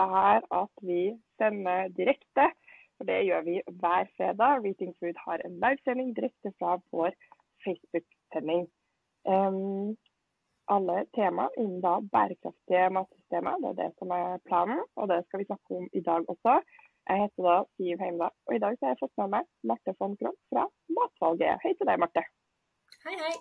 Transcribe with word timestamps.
det 0.00 0.08
her 0.16 0.46
at 0.62 0.84
vi 0.88 1.00
sender 1.38 1.88
direkte. 1.98 2.46
For 2.96 3.08
det 3.10 3.24
gjør 3.26 3.42
vi 3.48 3.56
hver 3.80 4.04
fredag. 4.16 4.62
Reading 4.64 4.94
Food 4.98 5.18
har 5.26 5.42
en 5.44 5.58
livesending 5.64 6.14
direkte 6.16 6.52
fra 6.58 6.78
vår 6.92 7.12
Facebook-sending. 7.64 8.68
Um, 9.32 9.96
alle 10.74 10.96
tema 11.16 11.48
innen 11.58 11.80
da 11.82 11.94
bærekraftige 12.14 12.90
matsystemer, 12.96 13.58
det 13.62 13.70
er 13.70 13.78
det 13.80 13.90
som 13.98 14.14
er 14.18 14.38
planen. 14.48 14.80
Og 14.96 15.08
det 15.10 15.20
skal 15.26 15.40
vi 15.40 15.48
snakke 15.50 15.78
om 15.80 15.88
i 15.92 16.02
dag 16.10 16.22
også. 16.34 16.54
Jeg 17.08 17.22
heter 17.22 17.42
da 17.48 17.56
Siv 17.74 17.98
Heimdal, 17.98 18.30
og 18.46 18.54
i 18.54 18.62
dag 18.62 18.76
har 18.80 18.92
jeg 18.92 19.00
fått 19.00 19.16
med 19.20 19.32
meg 19.34 19.48
Marte 19.68 19.94
von 19.98 20.14
Krohn 20.20 20.38
fra 20.52 20.68
Matvalget. 20.96 21.58
Hei 21.64 21.72
til 21.74 21.88
deg, 21.90 21.98
Marte. 21.98 22.22
Hei, 23.04 23.14
hei. 23.24 23.34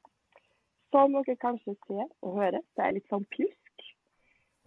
Som 0.92 1.16
dere 1.16 1.36
kanskje 1.46 1.74
ser 1.86 2.04
og 2.20 2.36
hører, 2.38 2.60
så 2.74 2.82
er 2.82 2.90
jeg 2.90 2.98
litt 2.98 3.14
sånn 3.14 3.24
pjusk. 3.32 3.63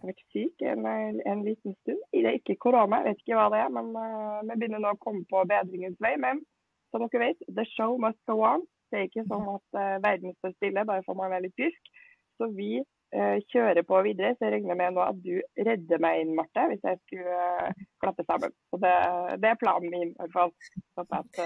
Vært 0.06 0.20
syk 0.30 0.62
en, 0.62 0.84
en 0.86 1.40
liten 1.42 1.74
stund. 1.80 2.02
Det 2.14 2.22
er 2.22 2.36
ikke 2.38 2.58
korona, 2.62 3.00
jeg 3.02 3.16
vet 3.16 3.22
ikke 3.24 3.38
hva 3.38 3.48
det 3.50 3.62
er, 3.64 3.72
men 3.74 3.88
uh, 3.98 4.44
vi 4.46 4.54
begynner 4.54 4.82
nå 4.84 4.92
å 4.94 5.00
komme 5.02 5.24
på 5.30 5.42
bedringens 5.50 5.98
vei. 6.04 6.12
Men 6.22 6.44
som 6.92 7.02
dere 7.02 7.24
vet, 7.24 7.48
the 7.56 7.64
show 7.74 7.96
must 7.98 8.20
go 8.30 8.38
on. 8.46 8.62
Det 8.92 9.00
er 9.00 9.08
ikke 9.08 9.26
sånn 9.26 9.48
at 9.56 9.80
uh, 9.80 9.96
verden 10.04 10.36
står 10.38 10.54
stille 10.54 10.86
bare 10.88 11.02
for 11.06 11.18
man 11.18 11.34
er 11.34 11.42
litt 11.44 11.56
pjusk. 11.58 11.90
Så 12.38 12.46
vi 12.54 12.76
uh, 12.78 13.36
kjører 13.50 13.82
på 13.88 13.98
videre. 14.06 14.36
Så 14.36 14.46
jeg 14.46 14.54
regner 14.54 14.78
med 14.78 14.94
nå 14.94 15.02
at 15.02 15.18
du 15.24 15.34
redder 15.66 16.04
meg 16.04 16.22
inn, 16.22 16.32
Marte, 16.38 16.68
hvis 16.70 16.86
jeg 16.86 17.02
skulle 17.02 17.42
uh, 17.58 17.82
klappe 18.04 18.26
sammen. 18.30 18.54
Så 18.70 18.80
det, 18.84 18.94
det, 19.42 19.50
er 19.50 19.60
planen 19.64 19.90
min, 19.90 20.14
i 20.14 20.22
hvert 20.22 20.36
fall. 20.36 20.54
Sånn 20.94 21.18
at 21.18 21.44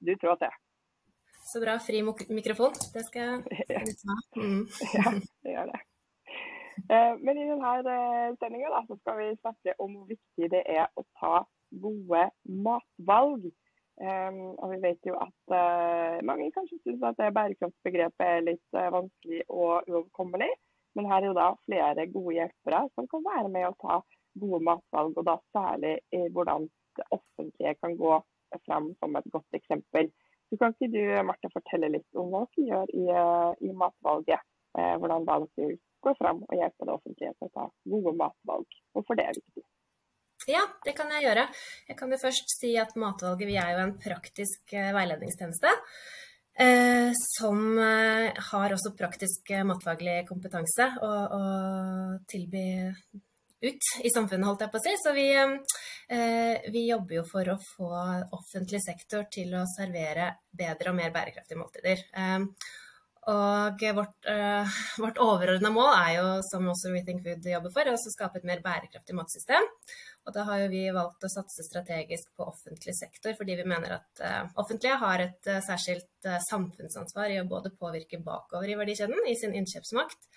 du 0.00 0.14
tror 0.16 0.38
at 0.38 0.48
det. 0.48 0.52
Så 1.52 1.60
bra. 1.60 1.76
Fri 1.84 2.00
mikrofon. 2.32 2.72
Det 2.96 3.04
skal 3.12 3.44
jeg 3.68 3.94
ta. 4.02 4.18
Mm. 4.40 4.66
ja, 4.96 5.16
det 5.44 5.56
gjør 5.58 5.72
det. 5.74 5.84
Men 6.88 7.38
i 7.38 7.46
denne 7.48 8.36
sendinga 8.40 8.82
skal 8.88 9.18
vi 9.18 9.26
snakke 9.40 9.74
om 9.78 9.96
hvor 9.98 10.06
viktig 10.08 10.50
det 10.52 10.62
er 10.70 10.86
å 10.96 11.04
ta 11.20 11.42
gode 11.82 12.22
matvalg. 12.46 13.50
Um, 14.00 14.54
og 14.56 14.70
vi 14.72 14.78
vet 14.80 15.04
jo 15.04 15.12
at 15.20 15.52
mange 16.24 16.48
kanskje 16.54 16.78
syns 16.80 17.02
at 17.04 17.18
bærekraftsbegrepet 17.36 18.24
er 18.26 18.46
litt 18.46 18.78
vanskelig 18.96 19.42
og 19.48 19.90
uoverkommelig. 19.90 20.48
Men 20.96 21.06
her 21.10 21.22
er 21.22 21.30
jo 21.30 21.36
da 21.36 21.50
flere 21.66 22.06
gode 22.10 22.34
hjelpere 22.38 22.80
som 22.94 23.06
kan 23.10 23.22
være 23.26 23.50
med 23.52 23.68
å 23.68 23.76
ta 23.82 24.00
gode 24.40 24.62
matvalg, 24.66 25.18
og 25.18 25.26
da 25.26 25.36
særlig 25.54 25.98
i 26.16 26.24
hvordan 26.34 26.66
det 26.98 27.06
offentlige 27.14 27.76
kan 27.82 27.96
gå 27.98 28.16
fram 28.66 28.90
som 28.98 29.16
et 29.16 29.30
godt 29.34 29.58
eksempel. 29.58 30.10
Så 30.50 30.58
kan 30.58 30.74
ikke 30.74 30.90
du 30.90 31.02
Martha, 31.26 31.50
fortelle 31.54 31.92
litt 31.94 32.18
om 32.18 32.32
hva 32.32 32.42
dere 32.56 32.66
gjør 32.70 32.94
i, 32.98 33.04
i 33.68 33.74
matvalget? 33.76 34.42
Hvordan 34.74 35.26
da 35.26 35.40
går 36.04 36.16
fram 36.18 36.44
og 36.46 36.56
hjelper 36.56 36.88
det 36.88 36.94
offentlige 36.94 37.34
til 37.36 37.48
å 37.48 37.54
ta 37.56 37.66
gode 37.92 38.14
matvalg. 38.18 38.80
Hvorfor 38.94 39.18
det 39.18 39.26
er 39.28 39.38
viktig. 39.38 39.64
Ja, 40.48 40.62
det 40.86 40.94
kan 40.96 41.10
jeg 41.12 41.26
gjøre. 41.26 41.46
Jeg 41.90 41.98
kan 41.98 42.12
jo 42.12 42.18
først 42.20 42.54
si 42.56 42.72
at 42.80 42.96
Matvalget 42.98 43.48
vi 43.50 43.58
er 43.60 43.74
jo 43.74 43.84
en 43.84 43.96
praktisk 44.00 44.72
eh, 44.72 44.92
veiledningstjeneste. 44.96 45.72
Eh, 46.60 47.10
som 47.36 47.60
eh, 47.78 48.32
har 48.50 48.74
også 48.74 48.94
praktisk 48.98 49.52
eh, 49.54 49.66
matfaglig 49.68 50.22
kompetanse 50.28 50.88
å, 51.04 51.10
å, 51.36 51.42
tilby 52.28 52.64
ut 53.60 53.88
i 54.00 54.10
samfunnet, 54.12 54.46
holdt 54.48 54.64
jeg 54.64 54.72
på 54.72 54.80
å 54.80 54.84
si. 54.86 54.96
Så 55.04 55.14
vi, 55.16 55.28
eh, 55.36 56.70
vi, 56.72 56.86
jobber 56.88 57.20
jo 57.20 57.24
for 57.28 57.52
å 57.52 57.58
få 57.60 57.90
offentlig 58.36 58.80
sektor 58.84 59.28
til 59.32 59.54
å 59.60 59.66
servere 59.76 60.32
bedre 60.50 60.92
og 60.92 60.98
mer 60.98 61.12
bærekraftige 61.14 61.60
måltider. 61.60 62.06
Eh, 62.16 62.48
og 63.28 63.82
vårt, 63.94 64.16
uh, 64.32 64.76
vårt 64.98 65.18
overordna 65.20 65.68
mål 65.70 65.90
er 65.92 66.12
jo, 66.14 66.28
som 66.46 66.68
også 66.72 66.88
Rethink 66.94 67.20
Food 67.24 67.44
jobber 67.44 67.72
for, 67.74 67.90
å 67.92 67.98
skape 68.00 68.40
et 68.40 68.46
mer 68.48 68.62
bærekraftig 68.64 69.16
matsystem. 69.16 69.66
Og 70.24 70.32
da 70.32 70.46
har 70.48 70.62
jo 70.62 70.70
vi 70.72 70.86
valgt 70.94 71.26
å 71.26 71.32
satse 71.32 71.66
strategisk 71.66 72.30
på 72.36 72.46
offentlig 72.48 72.94
sektor, 72.96 73.34
fordi 73.36 73.58
vi 73.60 73.68
mener 73.68 73.98
at 73.98 74.24
uh, 74.24 74.48
offentlige 74.62 74.96
har 75.02 75.26
et 75.26 75.50
uh, 75.52 75.60
særskilt 75.66 76.30
samfunnsansvar 76.48 77.34
i 77.34 77.38
å 77.42 77.48
både 77.48 77.74
påvirke 77.76 78.22
bakover 78.24 78.72
i 78.72 78.78
verdikjeden 78.80 79.28
i 79.28 79.36
sin 79.36 79.56
innkjøpsmakt, 79.56 80.32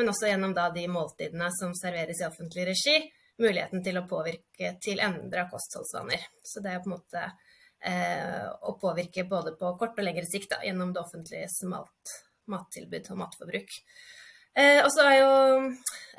men 0.00 0.08
også 0.08 0.32
gjennom 0.32 0.56
da 0.56 0.70
de 0.72 0.88
måltidene 0.88 1.52
som 1.52 1.76
serveres 1.76 2.24
i 2.24 2.28
offentlig 2.30 2.64
regi, 2.72 2.96
muligheten 3.42 3.84
til 3.84 4.00
å 4.00 4.06
påvirke 4.08 4.76
til 4.80 5.04
endra 5.04 5.50
kostholdsvaner. 5.52 6.24
Så 6.44 6.64
det 6.64 6.72
er 6.72 6.84
på 6.84 6.88
en 6.88 6.96
måte 6.96 7.30
å 8.62 8.76
påvirke 8.78 9.24
både 9.26 9.56
på 9.58 9.72
kort 9.80 9.96
og 9.98 10.04
lengre 10.06 10.22
sikt 10.28 10.52
da, 10.52 10.60
gjennom 10.62 10.92
det 10.94 11.00
offentliges 11.02 11.56
mat, 11.66 12.12
mattilbud 12.52 13.12
og 13.12 13.22
matforbruk. 13.24 13.78
Eh, 14.52 14.82
og 14.84 14.90
så 14.92 15.06
er 15.08 15.14
jo 15.16 15.28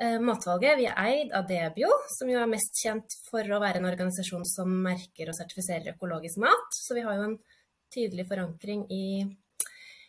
eh, 0.02 0.16
Matvalget 0.18 0.80
vi 0.80 0.88
er 0.90 0.96
eid 1.04 1.34
av 1.38 1.46
Debio, 1.46 1.90
som 2.16 2.30
jo 2.30 2.40
er 2.42 2.50
mest 2.50 2.80
kjent 2.82 3.14
for 3.28 3.46
å 3.46 3.60
være 3.62 3.78
en 3.78 3.86
organisasjon 3.86 4.42
som 4.48 4.72
merker 4.82 5.30
og 5.30 5.38
sertifiserer 5.38 5.94
økologisk 5.94 6.40
mat. 6.42 6.74
Så 6.74 6.98
vi 6.98 7.04
har 7.06 7.14
jo 7.18 7.28
en 7.28 7.36
tydelig 7.94 8.26
forankring 8.26 8.88
i, 8.90 9.22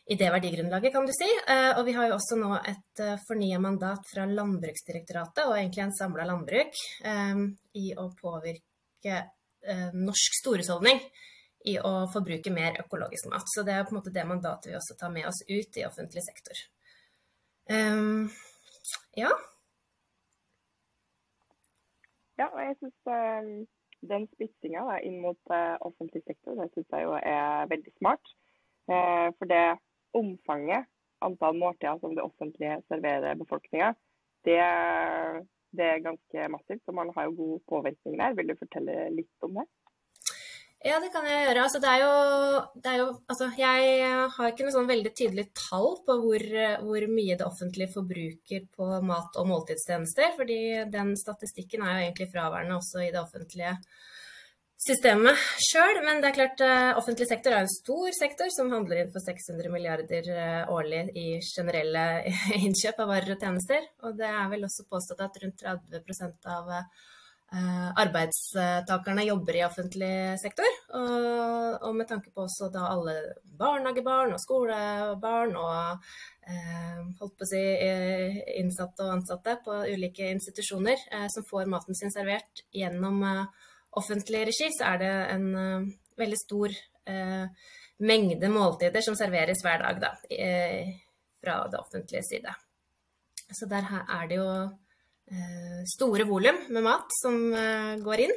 i 0.09 0.17
det 0.17 0.31
verdigrunnlaget, 0.33 0.93
kan 0.95 1.05
du 1.05 1.13
si. 1.13 1.29
Eh, 1.29 1.71
og 1.75 1.83
vi 1.85 1.93
har 1.97 2.09
jo 2.09 2.17
også 2.17 2.39
nå 2.41 2.49
et 2.63 3.03
eh, 3.05 3.21
fornya 3.27 3.61
mandat 3.61 4.09
fra 4.09 4.25
Landbruksdirektoratet, 4.31 5.45
og 5.45 5.59
egentlig 5.59 5.85
en 5.85 5.95
samla 5.99 6.25
landbruk, 6.31 6.81
eh, 7.05 7.45
i 7.77 7.91
å 7.93 8.09
påvirke 8.17 9.21
eh, 9.21 9.87
norsk 9.93 10.41
storhusholdning 10.41 11.05
i 11.71 11.75
å 11.81 11.93
forbruke 12.13 12.53
mer 12.53 12.77
økologisk 12.81 13.29
mat. 13.31 13.49
Så 13.49 13.63
det 13.65 13.73
er 13.75 13.85
på 13.85 13.95
en 13.95 13.99
måte 13.99 14.13
det 14.13 14.25
mandatet 14.29 14.71
vi 14.71 14.77
også 14.77 14.97
tar 14.99 15.13
med 15.13 15.27
oss 15.29 15.41
ut 15.49 15.79
i 15.79 15.85
offentlig 15.87 16.23
sektor. 16.25 16.61
Um, 17.69 18.29
ja. 19.17 19.31
Ja, 22.37 22.49
og 22.51 22.59
jeg 22.61 22.75
syns 22.77 23.09
um, 23.09 23.51
den 24.05 24.27
spissinga 24.35 24.99
inn 25.07 25.21
mot 25.23 25.39
uh, 25.49 25.77
offentlig 25.87 26.21
sektor 26.27 26.57
det 26.59 26.67
synes 26.73 26.91
jeg 26.91 27.07
jo 27.07 27.15
er 27.17 27.69
veldig 27.71 27.93
smart. 27.97 28.33
Uh, 28.91 29.31
for 29.39 29.49
det 29.49 29.63
omfanget, 30.15 30.85
antall 31.25 31.57
måltider 31.57 31.97
som 32.01 32.13
det 32.13 32.25
offentlige 32.25 32.77
serverer 32.91 33.39
befolkninga, 33.39 33.95
det, 34.45 34.59
det, 35.73 35.87
er 35.87 36.03
ganske 36.05 36.49
massivt. 36.53 36.83
Så 36.85 36.93
man 36.93 37.09
har 37.15 37.25
jo 37.25 37.39
god 37.39 37.63
påvirkning 37.71 38.19
der. 38.21 38.35
Vil 38.37 38.51
du 38.51 38.59
fortelle 38.59 39.07
litt 39.15 39.47
om 39.47 39.57
det? 39.57 39.65
Ja, 40.83 40.99
det 41.01 41.09
kan 41.13 41.25
jeg 41.25 41.47
gjøre. 41.47 41.61
Altså, 41.63 41.79
det 41.81 41.89
er 41.89 42.01
jo, 42.03 42.15
det 42.83 42.89
er 42.91 42.97
jo 42.99 43.05
altså, 43.31 43.47
Jeg 43.57 44.09
har 44.35 44.51
ikke 44.51 44.65
noe 44.67 44.73
sånn 44.75 44.89
veldig 44.89 45.11
tydelig 45.17 45.47
tall 45.57 45.95
på 46.05 46.17
hvor, 46.21 46.43
hvor, 46.83 47.07
mye 47.09 47.37
det 47.39 47.47
offentlige 47.47 47.93
forbruker 47.93 48.67
på 48.75 48.89
mat- 49.01 49.39
og 49.41 49.47
måltidstjenester. 49.49 50.35
fordi 50.37 50.59
den 50.93 51.15
statistikken 51.17 51.81
er 51.81 51.95
jo 51.95 52.03
egentlig 52.03 52.29
fraværende 52.33 52.77
også 52.77 53.01
i 53.01 53.09
det 53.09 53.21
offentlige 53.21 53.73
systemet 54.85 55.41
sjøl. 55.71 56.03
Men 56.05 56.21
det 56.21 56.29
er 56.29 56.37
klart, 56.37 56.61
uh, 56.61 56.91
offentlig 56.99 57.31
sektor 57.31 57.55
er 57.55 57.63
en 57.63 57.71
stor 57.71 58.11
sektor 58.19 58.53
som 58.53 58.69
handler 58.75 59.01
inn 59.01 59.11
for 59.15 59.25
600 59.25 59.73
milliarder 59.73 60.29
uh, 60.35 60.75
årlig 60.75 61.07
i 61.17 61.27
generelle 61.47 62.05
innkjøp 62.61 63.01
av 63.01 63.13
varer 63.15 63.33
og 63.33 63.41
tjenester. 63.41 63.89
Og 64.05 64.21
det 64.21 64.29
er 64.29 64.53
vel 64.53 64.69
også 64.69 64.85
påstått 64.91 65.25
at 65.25 65.41
rundt 65.41 65.65
30 65.65 66.51
av 66.59 66.73
Eh, 66.75 67.13
arbeidstakerne 67.53 69.23
jobber 69.23 69.55
i 69.55 69.63
offentlig 69.65 70.39
sektor. 70.41 70.71
Og, 70.97 71.77
og, 71.81 71.91
med 71.95 72.07
tanke 72.09 72.31
på 72.33 72.45
også 72.45 72.69
da 72.73 72.87
alle 72.89 73.15
barnehagebarn 73.59 74.33
og 74.35 74.41
skolebarn 74.41 75.55
og 75.59 76.07
eh, 76.47 76.99
holdt 77.19 77.37
på 77.37 77.45
å 77.45 77.49
si 77.49 77.61
eh, 77.61 78.41
innsatte 78.59 79.05
og 79.05 79.19
ansatte 79.19 79.57
på 79.65 79.77
ulike 79.93 80.31
institusjoner 80.33 81.07
eh, 81.11 81.27
som 81.31 81.45
får 81.47 81.69
maten 81.71 81.97
sin 81.97 82.13
servert 82.13 82.65
gjennom 82.75 83.23
eh, 83.23 83.71
offentlig 83.95 84.45
regi, 84.49 84.71
så 84.75 84.91
er 84.93 85.01
det 85.03 85.13
en 85.37 85.49
eh, 85.55 85.89
veldig 86.19 86.41
stor 86.43 86.77
mengde 88.01 88.47
måltider 88.49 89.03
som 89.05 89.13
serveres 89.13 89.59
hver 89.61 89.83
dag 89.83 89.99
da, 90.01 90.07
fra 91.37 91.57
det 91.69 91.77
offentlige 91.77 92.23
side. 92.25 92.53
Så 93.53 93.67
der 93.69 93.85
er 93.85 94.23
det 94.31 94.39
jo 94.39 94.47
Eh, 94.49 94.84
store 95.85 96.23
volum 96.23 96.55
med 96.69 96.83
mat 96.83 97.09
som 97.21 97.53
eh, 97.53 97.95
går 98.03 98.25
inn, 98.27 98.35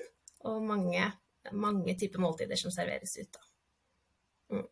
og 0.48 0.62
mange, 0.64 1.10
mange 1.52 1.94
typer 2.00 2.22
måltider 2.22 2.60
som 2.60 2.72
serveres 2.72 3.16
ut. 3.20 3.40
Mm. 4.52 4.66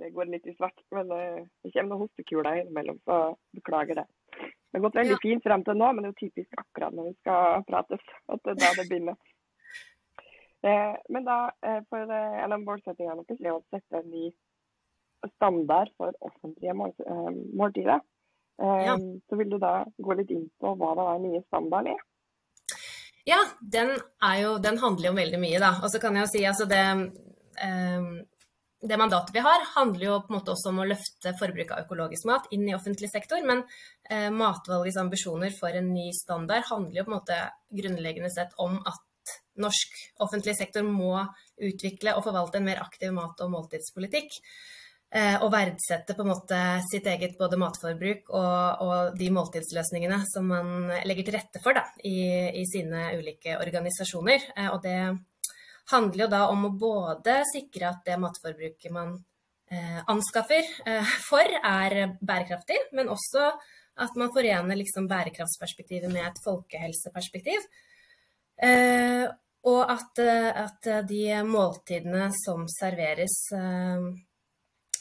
Det 0.00 0.10
går 0.14 0.30
litt 0.30 0.46
i 0.48 0.54
svart, 0.56 0.80
men 0.94 1.12
eh, 1.12 1.42
det 1.62 1.72
kommer 1.74 1.94
noen 1.94 2.06
hostekuler 2.06 2.62
innimellom, 2.62 3.00
så 3.04 3.36
beklager 3.56 4.00
det. 4.00 4.06
Det 4.34 4.80
har 4.80 4.86
gått 4.88 4.98
veldig 4.98 5.14
ja. 5.14 5.22
fint 5.22 5.44
frem 5.44 5.62
til 5.66 5.78
nå, 5.78 5.92
men 5.92 6.02
det 6.02 6.10
er 6.10 6.14
jo 6.14 6.22
typisk 6.24 6.56
akkurat 6.58 6.96
når 6.96 7.10
vi 7.10 7.14
skal 7.20 7.66
prates 7.68 8.08
at 8.26 8.42
det 8.42 8.56
er 8.56 8.62
da 8.62 8.72
det 8.80 8.88
begynner. 8.90 9.20
Men 11.12 11.26
da, 11.26 11.34
for 11.92 12.08
en 12.08 12.54
av 12.56 12.62
målsettingene 12.62 13.20
deres 13.28 13.42
er 13.42 13.52
å 13.52 13.58
sette 13.68 13.98
en 13.98 14.06
ny 14.08 14.30
standard 15.34 15.90
for 16.00 16.16
offentlige 16.24 16.72
måltider. 16.72 18.00
Ja. 18.60 18.94
Ehm, 18.94 19.20
så 19.28 19.38
vil 19.38 19.50
du 19.50 19.58
da 19.62 19.80
gå 19.98 20.16
litt 20.18 20.30
inn 20.34 20.46
på 20.60 20.74
hva 20.78 20.92
det 20.98 21.06
er 21.12 21.22
nye 21.24 21.42
standarden 21.48 21.94
er? 21.94 22.04
Ja, 23.24 23.40
den, 23.72 23.94
jo, 24.42 24.58
den 24.60 24.78
handler 24.82 25.08
jo 25.08 25.14
om 25.14 25.18
veldig 25.22 25.40
mye, 25.40 25.60
da. 25.62 25.72
Og 25.82 25.90
så 25.92 26.00
kan 26.02 26.16
jeg 26.16 26.26
jo 26.26 26.32
si 26.34 26.44
altså 26.44 26.66
det 26.68 26.82
um, 26.92 28.08
det 28.88 28.96
mandatet 29.00 29.34
vi 29.34 29.40
har, 29.40 29.62
handler 29.74 30.04
jo 30.06 30.16
på 30.20 30.32
en 30.32 30.36
måte 30.38 30.52
også 30.52 30.68
om 30.68 30.82
å 30.82 30.86
løfte 30.88 31.32
forbruket 31.38 31.72
av 31.72 31.86
økologisk 31.86 32.26
mat 32.28 32.50
inn 32.52 32.66
i 32.68 32.74
offentlig 32.76 33.08
sektor. 33.08 33.40
Men 33.46 33.62
eh, 34.10 34.28
matvalgets 34.28 34.98
ambisjoner 35.00 35.54
for 35.56 35.72
en 35.72 35.88
ny 35.94 36.10
standard 36.16 36.66
handler 36.68 37.00
jo 37.00 37.06
på 37.06 37.12
en 37.12 37.16
måte 37.16 37.38
grunnleggende 37.80 38.32
sett 38.34 38.52
om 38.60 38.76
at 38.76 39.34
norsk 39.64 39.96
offentlig 40.26 40.56
sektor 40.58 40.84
må 40.84 41.16
utvikle 41.64 42.16
og 42.18 42.26
forvalte 42.26 42.60
en 42.60 42.68
mer 42.68 42.82
aktiv 42.84 43.14
mat- 43.16 43.40
og 43.40 43.54
måltidspolitikk. 43.54 44.36
Eh, 45.14 45.36
og 45.46 45.52
verdsette 45.54 46.16
på 46.16 46.24
en 46.24 46.32
måte 46.32 46.60
sitt 46.88 47.06
eget 47.06 47.36
både 47.38 47.58
matforbruk 47.60 48.32
og, 48.34 48.80
og 48.82 49.18
de 49.18 49.28
måltidsløsningene 49.30 50.18
som 50.26 50.48
man 50.50 50.88
legger 51.06 51.28
til 51.28 51.36
rette 51.36 51.62
for 51.62 51.76
da, 51.76 51.84
i, 52.02 52.16
i 52.58 52.64
sine 52.66 53.12
ulike 53.20 53.54
organisasjoner. 53.60 54.48
Eh, 54.56 54.72
og 54.72 54.82
det 54.82 54.96
handler 55.92 56.24
jo 56.24 56.30
da 56.32 56.42
om 56.50 56.66
å 56.66 56.72
både 56.80 57.44
sikre 57.52 57.92
at 57.92 58.02
det 58.08 58.18
matforbruket 58.18 58.90
man 58.94 59.14
eh, 59.70 60.02
anskaffer 60.10 60.66
eh, 60.82 61.14
for, 61.28 61.56
er 61.62 62.16
bærekraftig, 62.18 62.80
men 62.98 63.12
også 63.14 63.52
at 64.02 64.18
man 64.18 64.32
forener 64.34 64.82
liksom 64.82 65.06
bærekraftsperspektivet 65.10 66.10
med 66.10 66.26
et 66.26 66.42
folkehelseperspektiv. 66.42 67.70
Eh, 68.62 69.26
og 69.64 69.90
at, 69.90 70.18
eh, 70.20 70.50
at, 70.64 70.88
de 71.08 71.24
måltidene 71.46 72.32
som 72.42 72.66
serveres, 72.68 73.36
eh, 73.54 74.08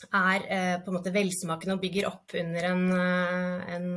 er 0.09 0.47
eh, 0.47 0.75
på 0.83 0.91
en 0.91 0.97
måte 0.97 1.13
velsmakende 1.15 1.77
og 1.77 1.83
bygger 1.83 2.09
opp 2.09 2.35
under 2.39 2.69
en, 2.69 2.83
en 3.77 3.87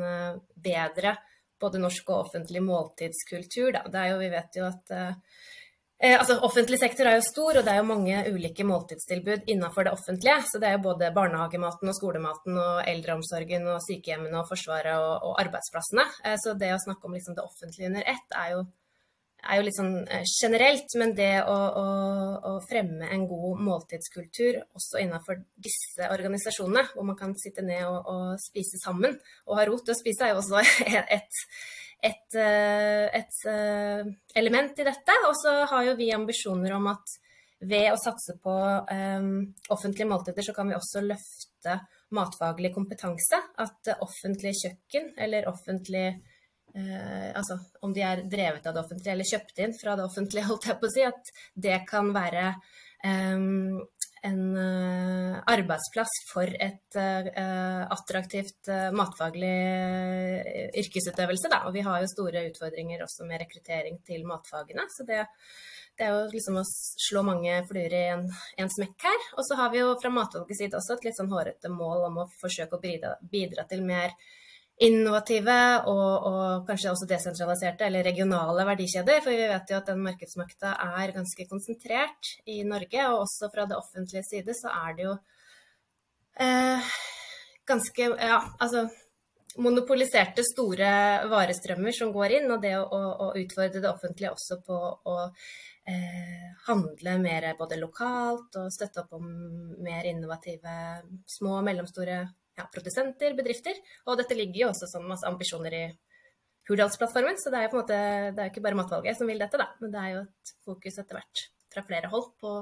bedre 0.54 1.16
både 1.60 1.80
norsk 1.80 2.10
og 2.12 2.26
offentlig 2.26 2.60
måltidskultur. 2.60 3.70
Da. 3.78 3.86
Det 3.88 4.00
er 4.00 4.10
jo, 4.12 4.18
vi 4.20 4.32
vet 4.34 4.58
jo 4.58 4.66
at 4.68 4.92
Eh, 5.96 6.18
altså, 6.18 6.34
offentlig 6.44 6.76
sektor 6.76 7.08
er 7.08 7.14
jo 7.16 7.24
stor, 7.24 7.56
og 7.56 7.64
det 7.64 7.72
er 7.72 7.78
jo 7.80 7.88
mange 7.88 8.16
ulike 8.28 8.64
måltidstilbud 8.68 9.46
innenfor 9.48 9.86
det 9.86 9.94
offentlige. 9.96 10.42
Så 10.50 10.60
det 10.60 10.68
er 10.68 10.76
jo 10.76 10.84
både 10.90 11.12
barnehagematen 11.16 11.88
og 11.88 11.96
skolematen 11.96 12.58
og 12.60 12.82
eldreomsorgen 12.90 13.64
og 13.72 13.80
sykehjemmene 13.86 14.42
og 14.42 14.50
Forsvaret 14.50 14.92
og, 15.00 15.30
og 15.30 15.40
arbeidsplassene. 15.40 16.04
Eh, 16.24 16.36
så 16.42 16.52
det 16.60 16.74
å 16.74 16.82
snakke 16.84 17.08
om 17.08 17.16
liksom, 17.16 17.38
det 17.38 17.46
offentlige 17.46 17.88
under 17.92 18.12
ett 18.12 18.36
er 18.42 18.52
jo, 18.52 18.66
er 19.46 19.60
jo 19.60 19.64
litt 19.66 19.78
sånn 19.78 19.94
eh, 20.04 20.26
generelt. 20.28 20.94
Men 21.00 21.14
det 21.18 21.32
å, 21.46 21.54
å, 21.54 21.86
å, 22.50 22.52
fremme 22.66 23.08
en 23.12 23.26
god 23.30 23.62
måltidskultur 23.66 24.60
også 24.76 25.00
innenfor 25.02 25.40
disse 25.62 26.10
organisasjonene, 26.12 26.86
hvor 26.94 27.08
man 27.08 27.18
kan 27.18 27.34
sitte 27.40 27.64
ned 27.66 27.86
og, 27.88 28.12
og 28.12 28.42
spise 28.42 28.80
sammen 28.82 29.16
og 29.46 29.58
ha 29.58 29.66
rot 29.68 29.86
til 29.86 29.96
å 29.96 29.98
spise, 29.98 30.26
er 30.26 30.34
jo 30.34 30.42
også 30.42 30.62
et 31.18 31.42
et, 32.06 32.34
et, 32.36 32.36
et 33.16 33.38
eh, 33.50 34.08
element 34.36 34.78
i 34.78 34.84
dette. 34.86 35.14
Og 35.28 35.32
så 35.40 35.54
har 35.70 35.86
jo 35.88 35.96
vi 35.98 36.10
ambisjoner 36.14 36.76
om 36.76 36.90
at 36.92 37.16
ved 37.66 37.88
å 37.88 37.96
satse 37.96 38.36
på 38.42 38.52
um, 38.52 39.30
offentlige 39.72 40.08
måltider, 40.10 40.44
så 40.44 40.52
kan 40.52 40.68
vi 40.68 40.76
også 40.76 41.00
løfte 41.00 41.78
matfaglig 42.14 42.72
kompetanse. 42.74 43.40
At 43.62 43.92
offentlige 43.96 44.60
kjøkken, 44.60 45.14
eller 45.24 45.48
offentlig 45.50 46.10
uh, 46.76 47.30
Altså 47.36 47.58
om 47.84 47.92
de 47.96 48.04
er 48.04 48.24
drevet 48.30 48.66
av 48.66 48.76
det 48.76 48.84
offentlige 48.84 49.14
eller 49.16 49.30
kjøpt 49.32 49.62
inn 49.64 49.76
fra 49.76 49.96
det 49.98 50.06
offentlige, 50.06 50.46
holdt 50.50 50.70
jeg 50.70 50.80
på 50.80 50.90
å 50.90 50.94
si, 50.94 51.04
at 51.06 51.34
det 51.66 51.80
kan 51.88 52.12
være 52.14 52.48
eh, 53.04 53.46
en 54.26 54.42
uh, 54.56 55.36
arbeidsplass 55.46 56.18
for 56.30 56.50
et 56.50 56.98
uh, 56.98 57.84
attraktivt 57.94 58.70
uh, 58.72 58.90
matfaglig 58.96 59.52
yrkesutøvelse. 60.82 61.50
Da. 61.52 61.62
Og 61.68 61.76
vi 61.76 61.84
har 61.86 62.02
jo 62.02 62.10
store 62.10 62.46
utfordringer 62.50 63.04
også 63.04 63.26
med 63.28 63.44
rekruttering 63.44 64.00
til 64.06 64.26
matfagene. 64.28 64.86
Så 64.96 65.06
det, 65.08 65.22
det 65.98 66.08
er 66.08 66.16
jo 66.16 66.24
liksom 66.32 66.58
å 66.60 66.66
slå 66.66 67.22
mange 67.26 67.60
fluer 67.68 67.94
i 67.94 68.06
en, 68.14 68.26
en 68.62 68.72
smekk 68.72 69.06
her. 69.10 69.28
Og 69.36 69.46
så 69.46 69.60
har 69.60 69.70
vi 69.74 69.82
jo 69.84 69.94
fra 70.02 70.12
matvalgets 70.14 70.64
side 70.64 70.80
også 70.80 70.96
et 70.96 71.10
litt 71.10 71.20
sånn 71.20 71.32
hårete 71.32 71.70
mål 71.72 72.08
om 72.10 72.24
å 72.24 72.30
forsøke 72.40 72.78
å 72.78 72.82
bidra, 72.82 73.14
bidra 73.30 73.68
til 73.70 73.84
mer 73.86 74.16
innovative 74.84 75.56
og, 75.88 76.26
og, 76.28 76.66
kanskje 76.68 76.90
også 76.90 77.08
desentraliserte 77.08 77.86
eller 77.86 78.04
regionale 78.04 78.66
verdikjeder. 78.68 79.22
For 79.24 79.32
vi 79.32 79.48
vet 79.48 79.72
jo 79.72 79.78
at 79.78 79.88
den 79.88 80.02
markedsmakta 80.04 80.74
er 80.98 81.14
ganske 81.16 81.48
konsentrert 81.48 82.32
i 82.44 82.60
Norge. 82.68 83.08
Og 83.08 83.24
også 83.24 83.50
fra 83.54 83.64
det 83.68 83.78
offentlige 83.78 84.26
side 84.28 84.56
så 84.58 84.74
er 84.84 84.98
det 84.98 85.08
jo 85.08 85.16
eh, 86.44 86.94
ganske 87.66 88.12
Ja, 88.20 88.42
altså 88.60 88.86
monopoliserte 89.56 90.44
store 90.44 90.88
varestrømmer 91.30 91.94
som 91.96 92.12
går 92.12 92.34
inn, 92.40 92.50
og 92.52 92.60
det 92.60 92.74
å, 92.76 92.84
å 92.92 93.32
utfordre 93.40 93.80
det 93.80 93.88
offentlige 93.88 94.34
også 94.34 94.58
på 94.66 94.76
å 94.76 95.14
eh, 95.88 96.48
handle 96.66 97.14
mer 97.22 97.46
både 97.56 97.78
lokalt 97.80 98.58
og 98.60 98.74
støtte 98.74 99.06
opp 99.06 99.16
om 99.16 99.30
mer 99.80 100.04
innovative 100.10 100.74
små 101.38 101.62
og 101.62 101.64
mellomstore 101.70 102.26
ja, 102.56 102.66
produsenter, 102.72 103.36
bedrifter. 103.38 103.78
Og 104.06 104.18
dette 104.20 104.36
ligger 104.38 104.64
jo 104.64 104.70
også 104.72 104.88
som 104.90 105.06
masse 105.08 105.28
ambisjoner 105.28 105.76
i 105.76 105.84
Hurdalsplattformen, 106.66 107.36
så 107.38 107.52
det 107.52 107.60
er 107.60 107.68
jo 107.68 107.74
på 107.74 107.78
en 107.78 107.84
måte, 107.84 107.98
det 108.34 108.42
er 108.42 108.48
jo 108.48 108.52
ikke 108.54 108.64
bare 108.64 108.78
matvalget 108.80 109.18
som 109.18 109.28
vil 109.30 109.38
dette, 109.38 109.60
da. 109.60 109.68
Men 109.82 109.92
det 109.92 110.00
er 110.00 110.14
jo 110.16 110.22
et 110.24 110.56
fokus 110.66 110.98
etter 110.98 111.20
hvert 111.20 111.44
fra 111.70 111.84
flere 111.86 112.10
hold 112.10 112.26
på, 112.42 112.54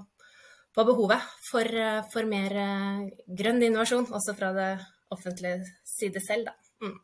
på 0.76 0.84
behovet 0.90 1.24
for, 1.46 1.78
for, 2.12 2.28
mer 2.28 2.58
eh, 2.66 3.06
grønn 3.40 3.62
innovasjon, 3.64 4.10
også 4.18 4.36
fra 4.36 4.52
det 4.56 4.70
offentlige 5.14 5.70
side 5.88 6.20
selv, 6.20 6.50
da. 6.50 6.54
Mm. 6.84 6.98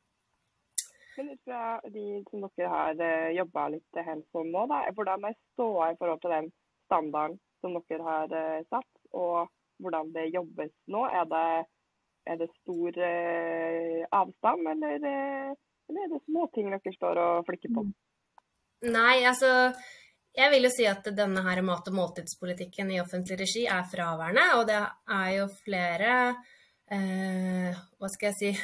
Men 1.16 1.32
ut 1.34 1.40
fra 1.44 1.62
de 1.94 2.04
som 2.28 2.44
dere 2.44 2.68
har 2.74 3.00
eh, 3.06 3.30
jobba 3.38 3.66
litt 3.72 4.02
helt 4.10 4.26
på 4.32 4.44
nå, 4.44 4.66
da, 4.70 4.82
hvordan 4.96 5.26
er 5.30 5.38
ståa 5.54 5.90
i 5.92 5.98
forhold 6.00 6.20
til 6.20 6.36
den 6.36 6.52
standarden 6.88 7.40
som 7.60 7.80
dere 7.80 8.06
har 8.06 8.36
eh, 8.42 8.62
satt, 8.68 8.90
og 9.16 9.48
hvordan 9.80 10.12
det 10.12 10.30
jobbes 10.34 10.72
nå? 10.92 11.06
Er 11.08 11.28
det 11.32 11.46
er 12.26 12.36
det 12.40 12.50
stor 12.60 12.98
eh, 13.06 14.04
avstand, 14.10 14.68
eller, 14.74 15.08
eh, 15.12 15.54
eller, 15.88 16.04
er 16.04 16.12
det 16.12 16.20
småting 16.26 16.70
dere 16.74 16.94
står 16.94 17.22
og 17.24 17.48
flikker 17.48 17.72
på? 17.74 17.86
Nei, 18.90 19.16
altså 19.28 19.72
jeg 20.36 20.52
vil 20.52 20.68
jo 20.68 20.70
si 20.72 20.86
at 20.86 21.08
denne 21.16 21.42
her 21.42 21.60
mat- 21.66 21.88
og 21.90 21.96
måltidspolitikken 21.96 22.92
i 22.94 23.00
offentlig 23.02 23.40
regi 23.40 23.64
er 23.66 23.88
fraværende. 23.90 24.46
Og 24.60 24.66
det 24.68 24.78
er 24.78 25.30
jo 25.40 25.48
flere 25.64 26.12
eh, 26.90 27.80
Hva 27.98 28.12
skal 28.12 28.30
jeg 28.30 28.38
si 28.38 28.52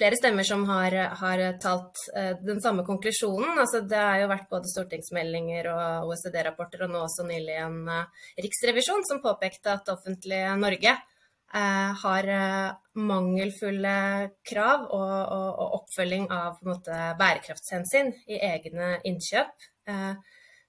Flere 0.00 0.16
stemmer 0.16 0.46
som 0.48 0.62
har, 0.64 0.94
har 1.20 1.40
talt 1.60 1.98
eh, 2.16 2.32
den 2.40 2.62
samme 2.64 2.86
konklusjonen. 2.86 3.58
Altså, 3.60 3.82
det 3.84 3.98
har 4.00 4.22
jo 4.22 4.30
vært 4.30 4.46
både 4.48 4.70
stortingsmeldinger 4.72 5.66
og 5.74 6.08
OECD-rapporter, 6.08 6.86
og 6.86 6.94
nå 6.94 7.02
også 7.04 7.26
nylig 7.28 7.58
en 7.60 7.82
eh, 7.92 8.22
riksrevisjon 8.46 9.04
som 9.04 9.20
påpekte 9.20 9.74
at 9.74 9.92
offentlige 9.92 10.54
Norge 10.56 10.94
har 11.50 12.28
eh, 12.30 12.72
mangelfulle 12.94 13.94
krav 14.46 14.84
og, 14.86 15.14
og, 15.34 15.48
og 15.48 15.74
oppfølging 15.80 16.28
av 16.34 16.60
måte, 16.66 16.98
bærekraftshensyn 17.18 18.12
i 18.30 18.38
egne 18.50 18.92
innkjøp. 19.08 19.66
Eh, 19.90 20.12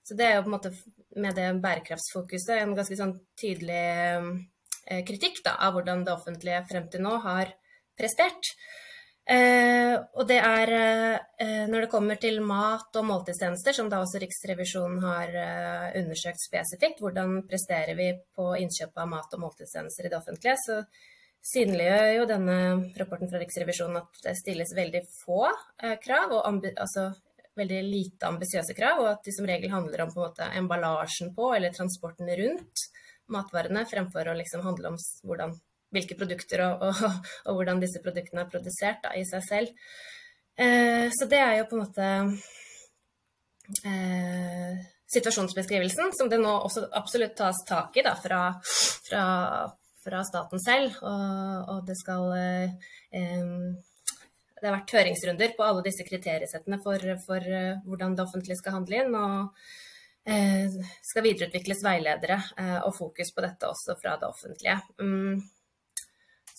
så 0.02 0.18
det 0.18 0.28
er 0.28 0.40
jo 0.40 0.46
på 0.48 0.52
en 0.52 0.56
måte 0.56 0.74
med 1.22 1.38
det 1.38 1.50
bærekraftsfokuset 1.62 2.56
en 2.58 2.74
ganske 2.78 2.98
sånn 2.98 3.14
tydelig 3.38 3.84
kritikk 5.06 5.44
da, 5.46 5.54
av 5.62 5.76
hvordan 5.76 6.02
det 6.08 6.16
offentlige 6.16 6.64
frem 6.72 6.88
til 6.90 7.04
nå 7.06 7.20
har 7.22 7.52
prestert. 8.00 8.50
Eh, 9.30 9.94
og 10.18 10.26
det 10.28 10.40
er 10.42 10.72
eh, 10.74 11.66
når 11.70 11.86
det 11.86 11.92
kommer 11.92 12.18
til 12.20 12.40
mat 12.42 12.98
og 12.98 13.06
måltidstjenester, 13.06 13.76
som 13.78 13.90
da 13.92 14.02
også 14.02 14.20
Riksrevisjonen 14.24 15.04
har 15.06 15.36
eh, 15.38 15.88
undersøkt 16.02 16.42
spesifikt, 16.42 17.04
hvordan 17.04 17.44
presterer 17.48 17.94
vi 18.00 18.10
på 18.36 18.50
innkjøp 18.64 18.98
av 18.98 19.12
mat 19.14 19.38
og 19.38 19.44
måltidstjenester 19.46 20.10
i 20.10 20.12
det 20.12 20.18
offentlige, 20.18 20.58
så 20.66 20.82
synliggjør 21.54 22.08
jo 22.18 22.30
denne 22.30 22.58
rapporten 22.98 23.30
fra 23.30 23.42
Riksrevisjonen 23.42 24.02
at 24.02 24.24
det 24.26 24.38
stilles 24.42 24.74
veldig 24.78 25.04
få 25.22 25.44
eh, 25.48 25.98
krav, 26.02 26.34
og 26.38 26.68
altså 26.72 27.12
veldig 27.58 27.82
lite 27.86 28.30
ambisiøse 28.30 28.74
krav, 28.78 29.04
og 29.04 29.10
at 29.14 29.26
de 29.28 29.34
som 29.36 29.48
regel 29.50 29.74
handler 29.74 30.06
om 30.06 30.14
på 30.14 30.22
en 30.22 30.30
måte 30.30 30.52
emballasjen 30.58 31.34
på 31.38 31.54
eller 31.56 31.74
transporten 31.76 32.30
rundt 32.42 32.88
matvarene, 33.32 33.86
fremfor 33.88 34.28
å 34.28 34.38
liksom 34.38 34.64
handle 34.66 34.94
om 34.94 34.98
hvordan 35.28 35.56
hvilke 35.92 36.18
produkter 36.20 36.64
og, 36.68 36.88
og, 36.88 37.04
og, 37.46 37.58
hvordan 37.58 37.82
disse 37.84 38.02
produktene 38.04 38.46
er 38.46 38.52
produsert 38.52 39.04
da, 39.04 39.14
i 39.18 39.26
seg 39.28 39.44
selv. 39.48 39.92
Eh, 40.60 41.08
så 41.14 41.28
det 41.32 41.42
er 41.42 41.58
jo 41.60 41.68
på 41.70 41.78
en 41.78 41.84
måte 41.84 42.08
eh, 43.88 44.82
situasjonsbeskrivelsen, 45.12 46.16
som 46.18 46.32
det 46.32 46.40
nå 46.42 46.56
også 46.62 46.88
absolutt 46.98 47.38
tas 47.40 47.62
tak 47.68 48.00
i 48.00 48.06
da, 48.08 48.16
fra, 48.20 48.42
fra, 49.10 49.24
fra 50.04 50.26
staten 50.28 50.64
selv. 50.64 51.00
Og, 51.04 51.72
og 51.76 51.88
det 51.88 51.98
skal 52.00 52.28
eh, 52.38 52.76
Det 54.62 54.68
har 54.70 54.78
vært 54.78 54.94
høringsrunder 54.96 55.56
på 55.58 55.66
alle 55.66 55.84
disse 55.88 56.06
kriteriesettene 56.08 56.78
for, 56.84 57.02
for 57.26 57.42
uh, 57.42 57.80
hvordan 57.88 58.14
det 58.14 58.24
offentlige 58.28 58.60
skal 58.60 58.76
handle 58.78 59.00
inn. 59.02 59.16
og 59.18 59.64
eh, 60.26 60.70
skal 61.02 61.26
videreutvikles 61.26 61.84
veiledere 61.86 62.38
eh, 62.58 62.78
og 62.86 62.94
fokus 62.98 63.34
på 63.34 63.44
dette 63.46 63.70
også 63.70 63.98
fra 64.02 64.18
det 64.22 64.30
offentlige. 64.30 64.78
Um, 65.02 65.42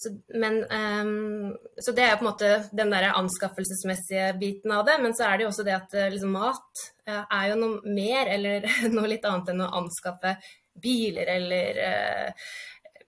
så, 0.03 0.11
men, 0.35 0.59
um, 0.73 1.53
så 1.81 1.95
det 1.97 2.05
er 2.07 2.17
på 2.19 2.25
en 2.25 2.31
måte 2.31 2.51
den 2.75 2.91
der 2.93 3.11
anskaffelsesmessige 3.13 4.33
biten 4.41 4.75
av 4.75 4.85
det. 4.89 4.99
Men 5.03 5.15
så 5.17 5.29
er 5.29 5.39
det 5.39 5.47
jo 5.47 5.53
også 5.53 5.67
det 5.67 5.77
at 5.77 5.95
eh, 5.99 6.11
liksom, 6.15 6.35
mat 6.35 6.83
uh, 7.09 7.23
er 7.23 7.47
jo 7.53 7.61
noe 7.61 7.95
mer 7.95 8.33
eller 8.35 8.67
noe 8.97 9.11
litt 9.11 9.27
annet 9.29 9.53
enn 9.53 9.65
å 9.65 9.71
anskaffe 9.83 10.37
biler 10.83 11.29
eller 11.37 11.81
uh, 11.85 12.53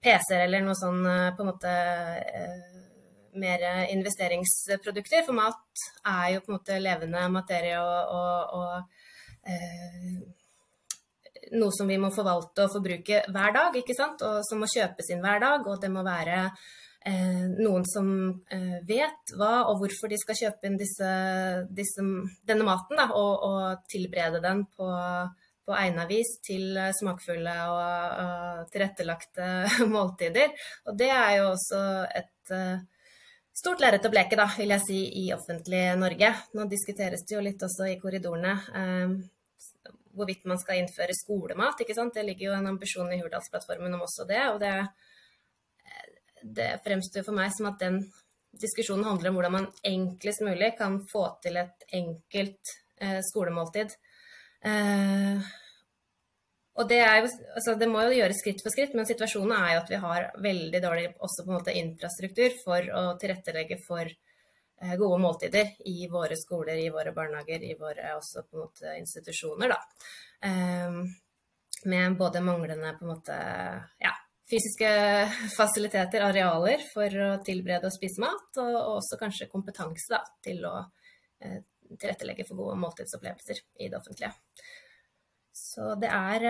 PC-er 0.05 0.45
eller 0.45 0.65
noe 0.65 0.77
sånn 0.77 1.01
på 1.35 1.41
en 1.43 1.49
måte 1.49 1.71
mer 3.35 3.63
investeringsprodukter. 3.91 5.25
For 5.25 5.35
mat 5.35 5.85
er 6.07 6.35
jo 6.35 6.43
på 6.43 6.51
en 6.51 6.57
måte 6.59 6.77
levende 6.79 7.23
materie 7.33 7.79
og, 7.81 8.13
og, 8.15 8.59
og 8.59 9.49
eh, 9.49 10.44
noe 11.53 11.73
som 11.75 11.89
vi 11.89 11.97
må 12.01 12.09
forvalte 12.13 12.65
og 12.65 12.73
forbruke 12.77 13.21
hver 13.29 13.53
dag, 13.55 13.77
ikke 13.77 13.95
sant? 13.97 14.23
og 14.25 14.41
som 14.47 14.61
må 14.61 14.69
kjøpes 14.71 15.11
inn 15.13 15.23
hver 15.23 15.43
dag. 15.43 15.67
Og 15.69 15.79
det 15.81 15.91
må 15.93 16.03
være 16.05 16.39
eh, 17.05 17.45
noen 17.59 17.85
som 17.89 18.09
eh, 18.53 18.77
vet 18.87 19.35
hva 19.37 19.65
og 19.69 19.83
hvorfor 19.83 20.11
de 20.11 20.19
skal 20.21 20.39
kjøpe 20.41 20.69
inn 20.69 20.79
disse, 20.81 21.11
disse, 21.69 22.05
denne 22.47 22.67
maten, 22.67 22.99
da, 22.99 23.09
og, 23.13 23.45
og 23.49 23.85
tilberede 23.91 24.41
den 24.43 24.65
på, 24.75 24.89
på 25.65 25.77
egna 25.77 26.07
vis 26.09 26.35
til 26.45 26.79
smakfulle 26.99 27.55
og, 27.69 28.25
og 28.25 28.73
tilrettelagte 28.73 29.53
måltider. 29.95 30.53
Og 30.89 30.97
det 30.97 31.13
er 31.13 31.39
jo 31.39 31.53
også 31.53 31.85
et 32.09 32.55
eh, 32.55 32.83
stort 33.55 33.81
lerret 33.83 34.05
å 34.05 34.11
bleke, 34.11 34.37
da, 34.37 34.49
vil 34.57 34.73
jeg 34.75 34.83
si, 34.83 34.99
i 35.23 35.29
offentlig 35.35 35.87
Norge. 35.99 36.33
Nå 36.57 36.67
diskuteres 36.71 37.23
det 37.27 37.37
jo 37.37 37.45
litt 37.45 37.63
også 37.63 37.87
i 37.91 37.97
korridorene 38.01 38.57
um, 38.75 39.15
hvorvidt 40.15 40.45
man 40.49 40.59
skal 40.61 40.79
innføre 40.81 41.15
skolemat. 41.17 41.81
ikke 41.81 41.95
sant? 41.97 42.15
Det 42.15 42.25
ligger 42.25 42.49
jo 42.49 42.57
en 42.57 42.71
ambisjon 42.73 43.11
i 43.13 43.19
Hurdalsplattformen 43.21 43.97
om 43.97 44.05
også 44.05 44.27
det. 44.29 44.43
Og 44.53 44.59
det, 44.63 44.73
det 46.59 46.69
fremstår 46.85 47.25
for 47.27 47.37
meg 47.37 47.53
som 47.55 47.69
at 47.71 47.81
den 47.83 48.01
diskusjonen 48.61 49.05
handler 49.07 49.29
om 49.29 49.37
hvordan 49.37 49.55
man 49.55 49.69
enklest 49.83 50.43
mulig 50.45 50.73
kan 50.79 51.01
få 51.11 51.27
til 51.43 51.59
et 51.59 51.85
enkelt 51.99 52.73
eh, 53.03 53.19
skolemåltid. 53.29 53.95
Eh, 54.65 55.53
og 56.75 56.89
det, 56.91 56.99
jo, 56.99 57.27
altså 57.55 57.75
det, 57.79 57.87
må 57.87 58.01
jo 58.03 58.15
gjøres 58.17 58.41
skritt 58.43 58.61
for 58.63 58.73
skritt, 58.73 58.95
men 58.97 59.07
situasjonen 59.07 59.53
er 59.55 59.73
jo 59.73 59.81
at 59.83 59.91
vi 59.93 59.99
har 60.01 60.29
veldig 60.43 60.81
dårlig 60.83 61.05
også 61.13 61.45
på 61.45 61.51
en 61.51 61.57
måte 61.59 61.75
infrastruktur 61.79 62.57
for 62.63 62.89
å 62.91 63.03
tilrettelegge 63.21 63.79
for 63.85 64.11
gode 64.99 65.19
måltider 65.23 65.69
i 65.87 66.07
våre 66.11 66.35
skoler, 66.35 66.79
i 66.81 66.89
våre 66.91 67.13
barnehager, 67.15 67.63
i 67.63 67.77
våre 67.79 68.09
også 68.17 68.43
på 68.43 68.57
en 68.57 68.65
måte 68.65 68.95
institusjoner. 68.99 69.71
Da. 69.71 69.79
Um, 70.45 71.05
med 71.85 72.17
både 72.17 72.41
manglende 72.41 72.93
på 72.99 73.05
en 73.05 73.11
måte 73.13 73.35
ja, 73.99 74.11
fysiske 74.49 74.89
fasiliteter, 75.57 76.25
arealer, 76.25 76.83
for 76.93 77.21
å 77.27 77.29
tilberede 77.45 77.89
og 77.89 77.95
spise 77.95 78.23
mat, 78.23 78.59
og 78.61 78.97
også 78.97 79.19
kanskje 79.21 79.49
kompetanse 79.51 80.11
da, 80.15 80.21
til 80.45 80.63
å 80.67 80.75
eh, 80.81 81.61
tilrettelegge 81.95 82.47
for 82.47 82.59
gode 82.63 82.79
måltidsopplevelser 82.81 83.61
i 83.81 83.89
det 83.89 83.99
offentlige. 83.99 84.33
Så 85.55 85.93
det 85.99 86.09
er 86.11 86.45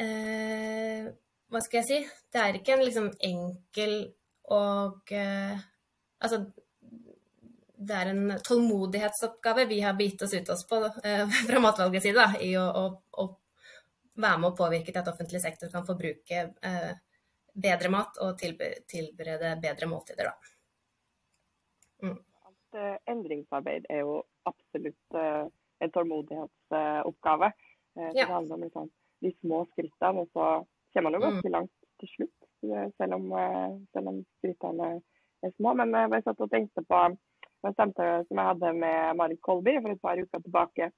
eh, 0.00 1.08
Hva 1.52 1.60
skal 1.60 1.82
jeg 1.82 1.86
si? 1.88 1.98
Det 2.32 2.40
er 2.40 2.56
ikke 2.56 2.72
en 2.72 2.84
liksom 2.86 3.10
enkel 3.28 3.98
og 4.56 5.12
eh, 5.12 5.58
Altså, 6.16 6.38
det 7.76 7.96
er 7.96 8.10
en 8.10 8.36
tålmodighetsoppgave 8.48 9.66
vi 9.68 9.80
har 9.84 9.96
begitt 9.98 10.22
oss 10.22 10.34
ut 10.34 10.48
oss 10.52 10.64
på 10.68 10.78
eh, 11.04 11.24
fra 11.48 11.60
matvalgets 11.60 12.06
side, 12.08 12.16
da, 12.16 12.40
i 12.40 12.54
å, 12.56 12.64
å, 12.64 12.84
å, 13.22 13.26
være 14.16 14.40
med 14.40 14.50
å 14.50 14.56
påvirke 14.56 14.92
til 14.92 15.02
at 15.02 15.10
offentlig 15.12 15.42
sektor 15.44 15.72
kan 15.72 15.84
forbruke 15.88 16.44
eh, 16.70 16.92
bedre 17.56 17.90
mat 17.92 18.20
og 18.24 18.38
tilberede 18.40 19.56
bedre 19.60 19.88
måltider. 19.90 20.32
Mm. 22.04 22.16
Eh, 22.76 22.96
endringsarbeid 23.12 23.86
er 23.92 24.02
jo 24.04 24.20
absolutt 24.48 25.16
eh, 25.20 25.44
en 25.84 25.92
tålmodighetsoppgave. 25.92 27.52
Eh, 27.96 28.10
ja. 28.14 28.24
Det 28.24 28.32
handler 28.32 28.54
om 28.54 28.64
liksom, 28.66 28.90
de 29.24 29.32
små 29.40 29.62
skrittene, 29.72 30.24
og 30.24 30.32
så 30.32 30.48
kommer 30.92 31.10
man 31.10 31.18
jo 31.18 31.24
ganske 31.26 31.48
mm. 31.48 31.54
langt 31.58 31.74
til 32.00 32.12
slutt. 32.14 32.32
Selv 32.96 33.14
om, 33.14 33.28
selv 33.94 34.08
om 34.10 34.16
skrittene 34.40 34.86
er 35.44 35.52
små. 35.54 35.74
Men 35.78 35.92
jeg 35.94 36.24
satt 36.24 36.40
og 36.42 36.50
tenkte 36.50 36.82
på 36.88 37.00
en 37.68 37.78
samtale 37.78 38.24
som 38.26 38.40
jeg 38.40 38.50
hadde 38.50 38.72
med 38.78 39.18
Marit 39.18 39.42
Kolby 39.44 39.76
for 39.80 39.92
et 39.92 40.02
par 40.02 40.20
uker 40.22 40.42
tilbake. 40.44 40.90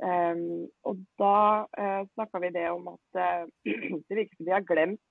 Um, 0.00 0.64
og 0.88 1.00
da 1.20 1.36
uh, 1.68 2.02
snakka 2.14 2.40
vi 2.40 2.52
det 2.54 2.66
om 2.72 2.86
at 2.94 3.20
uh, 3.20 3.44
det 4.08 4.16
virker 4.16 4.36
som 4.38 4.48
vi 4.48 4.54
har 4.54 4.64
glemt 4.64 5.02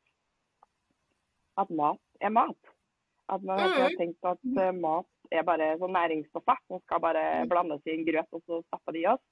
at 1.62 1.70
mat 1.70 2.02
er 2.22 2.34
mat. 2.34 2.74
At 3.30 3.44
man 3.46 3.62
mm. 3.62 3.76
har 3.78 3.98
tenkt 4.00 4.26
at 4.26 4.42
uh, 4.58 4.72
mat 4.74 5.10
er 5.30 5.46
bare 5.46 5.76
sånn 5.78 5.94
næringsstoffer 5.94 6.62
som 6.68 6.82
skal 6.86 7.04
bare 7.04 7.26
mm. 7.44 7.52
blandes 7.52 7.86
i 7.86 7.94
en 7.94 8.08
grøt, 8.08 8.30
og 8.34 8.42
så 8.46 8.62
stapper 8.66 8.96
de 8.96 9.04
i 9.04 9.10
oss. 9.12 9.26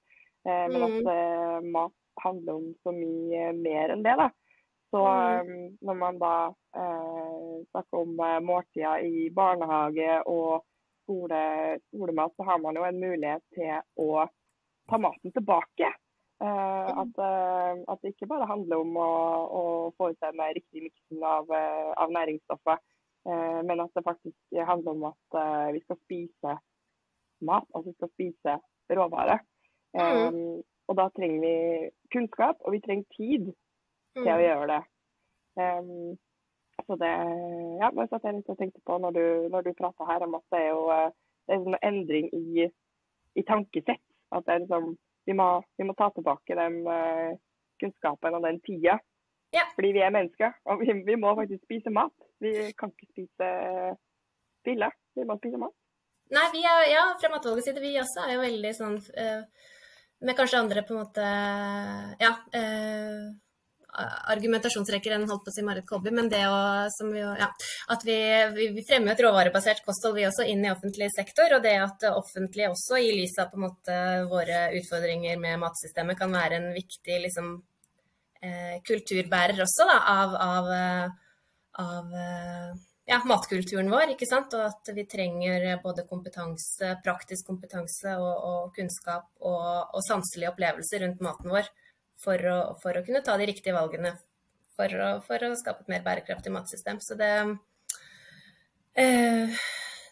Uh, 0.45 0.65
men 0.69 0.83
at 0.85 0.97
mm. 0.97 1.09
eh, 1.13 1.71
mat 1.73 1.95
handler 2.23 2.59
om 2.59 2.67
så 2.83 2.93
mye 2.95 3.49
mer 3.57 3.93
enn 3.93 4.05
det. 4.05 4.13
da. 4.19 4.29
Så 4.93 5.01
eh, 5.03 5.49
når 5.83 5.97
man 5.99 6.19
da 6.21 6.35
eh, 6.79 7.57
snakker 7.71 8.03
om 8.03 8.13
måltider 8.45 9.03
i 9.03 9.27
barnehage 9.35 10.21
og 10.25 10.63
skole, 11.07 11.39
skolemat, 11.87 12.35
så 12.35 12.43
har 12.43 12.59
man 12.59 12.75
jo 12.75 12.83
en 12.83 12.99
mulighet 12.99 13.43
til 13.55 14.03
å 14.03 14.27
ta 14.91 14.99
maten 14.99 15.31
tilbake. 15.31 15.93
Uh, 16.37 16.91
at, 17.01 17.15
uh, 17.17 17.79
at, 17.89 18.01
det 18.03 18.11
ikke 18.13 18.27
bare 18.29 18.45
handler 18.45 18.83
om 18.83 18.99
å, 19.01 19.11
å 19.49 19.61
få 19.97 20.11
ut 20.13 20.19
den 20.21 20.43
riktige 20.53 20.83
miksen 20.85 21.23
av, 21.25 21.49
uh, 21.49 21.95
av 21.97 22.13
næringsstoffer, 22.13 22.83
men 23.27 23.81
at 23.83 23.97
det 23.97 24.05
faktisk 24.05 24.59
handler 24.69 24.93
om 24.93 25.01
at 25.09 25.35
vi 25.75 25.81
skal 25.81 25.97
spise 25.97 26.53
mat, 27.43 27.65
altså 27.75 27.89
vi 27.89 27.95
skal 27.97 28.11
spise 28.13 28.53
råvarer. 28.95 29.41
Mm. 29.97 30.21
Um, 30.21 30.61
og 30.87 30.95
da 30.95 31.09
trenger 31.11 31.41
vi 31.43 31.89
kunnskap, 32.15 32.61
og 32.63 32.71
vi 32.71 32.79
trenger 32.85 33.17
tid 33.17 33.49
til 34.15 34.31
å 34.31 34.37
mm. 34.37 34.45
gjøre 34.45 34.69
det. 34.71 34.79
Um, 35.59 36.15
så 36.87 36.95
det 36.99 37.13
ja, 37.81 37.89
bare 37.91 38.07
satt 38.09 38.25
jeg 38.27 38.37
litt 38.37 38.51
og 38.51 38.59
tenkte 38.59 38.81
på 38.87 38.97
når 39.03 39.15
du, 39.17 39.25
når 39.53 39.65
du 39.65 39.77
prata 39.77 40.07
her 40.07 40.23
om 40.25 40.37
at 40.39 40.45
det 40.53 40.61
er 40.63 40.69
jo 40.71 40.85
eh, 40.93 41.09
det 41.47 41.55
er 41.55 41.63
en 41.63 41.77
endring 41.89 42.29
i, 42.35 42.67
i 43.39 43.43
tankesett. 43.47 44.03
At 44.35 44.43
det 44.47 44.53
er 44.53 44.63
liksom, 44.65 44.89
vi, 45.27 45.35
må, 45.39 45.47
vi 45.79 45.85
må 45.87 45.95
ta 45.95 46.09
tilbake 46.11 46.57
den 46.59 46.81
uh, 46.83 47.37
kunnskapen 47.79 48.35
og 48.35 48.43
den 48.43 48.59
tida. 48.65 48.97
Ja. 49.55 49.63
Fordi 49.77 49.93
vi 49.95 50.01
er 50.03 50.11
mennesker, 50.11 50.57
og 50.67 50.83
vi, 50.83 50.91
vi, 51.07 51.15
må 51.15 51.31
faktisk 51.39 51.63
spise 51.63 51.93
mat. 51.95 52.11
Vi 52.43 52.51
kan 52.75 52.91
ikke 52.91 53.07
spise 53.13 53.51
biller, 54.67 54.91
vi 55.15 55.23
må 55.23 55.37
spise 55.39 55.61
mat. 55.61 55.71
Nei, 56.35 56.43
vi 56.51 56.65
er, 56.67 56.83
ja, 56.91 57.05
fra 57.21 57.31
Matvalgets 57.31 57.69
side, 57.69 57.79
vi 57.79 57.95
også 58.01 58.25
er 58.25 58.35
jo 58.35 58.43
veldig 58.43 58.73
sånn 58.75 58.97
med 60.27 60.37
kanskje 60.37 60.59
andre 60.59 60.83
på 60.83 60.95
en 60.95 61.03
måte 61.03 61.25
Ja. 62.19 62.33
Eh, 62.51 63.27
argumentasjonsrekker 63.97 65.15
enn 65.15 65.25
holdt 65.29 65.45
på 65.47 65.51
å 65.51 65.55
si 65.55 65.63
Marit 65.65 65.87
Kolby, 65.89 66.11
men 66.13 66.29
det 66.29 66.43
å, 66.49 66.57
vi, 67.09 67.21
ja, 67.21 67.47
at 67.93 68.03
vi, 68.05 68.17
vi, 68.53 68.67
vi 68.75 68.83
fremmer 68.85 69.15
et 69.15 69.23
råvarebasert 69.25 69.83
kosthold 69.85 70.17
vi 70.19 70.27
også 70.27 70.45
inn 70.49 70.65
i 70.65 70.71
offentlig 70.71 71.09
sektor. 71.15 71.57
Og 71.57 71.63
det 71.65 71.75
at 71.81 71.97
det 72.03 72.13
offentlige 72.13 72.71
også, 72.73 72.99
i 73.01 73.13
lys 73.15 73.37
av 73.41 73.49
på 73.51 73.59
en 73.59 73.65
måte 73.67 74.01
våre 74.29 74.67
utfordringer 74.77 75.39
med 75.41 75.61
matsystemet, 75.63 76.19
kan 76.19 76.35
være 76.35 76.59
en 76.61 76.67
viktig 76.75 77.21
liksom, 77.25 77.55
eh, 78.41 78.75
kulturbærer 78.87 79.63
også 79.65 79.89
da, 79.89 79.97
av, 80.13 80.37
av, 80.45 80.69
av 81.87 82.19
eh, 82.21 82.77
ja, 83.09 83.21
matkulturen 83.25 83.89
vår. 83.91 84.13
ikke 84.13 84.29
sant? 84.29 84.53
Og 84.57 84.67
at 84.67 84.93
vi 84.93 85.07
trenger 85.09 85.67
både 85.83 86.05
kompetanse, 86.09 86.93
praktisk 87.05 87.49
kompetanse 87.49 88.13
og, 88.21 88.31
og 88.51 88.71
kunnskap 88.77 89.29
og, 89.41 89.67
og, 89.89 90.01
sanselige 90.05 90.53
opplevelser 90.53 91.05
rundt 91.05 91.23
maten 91.25 91.53
vår 91.55 91.73
for 92.23 92.49
å, 92.51 92.57
for 92.81 92.97
å 92.97 93.03
kunne 93.05 93.23
ta 93.25 93.37
de 93.37 93.47
riktige 93.49 93.75
valgene 93.75 94.15
for 94.77 94.93
å, 94.93 95.09
for 95.25 95.45
å, 95.45 95.53
skape 95.57 95.85
et 95.85 95.91
mer 95.93 96.03
bærekraftig 96.05 96.53
matsystem. 96.53 96.99
Så 97.01 97.17
det, 97.17 97.31
eh, 98.97 99.61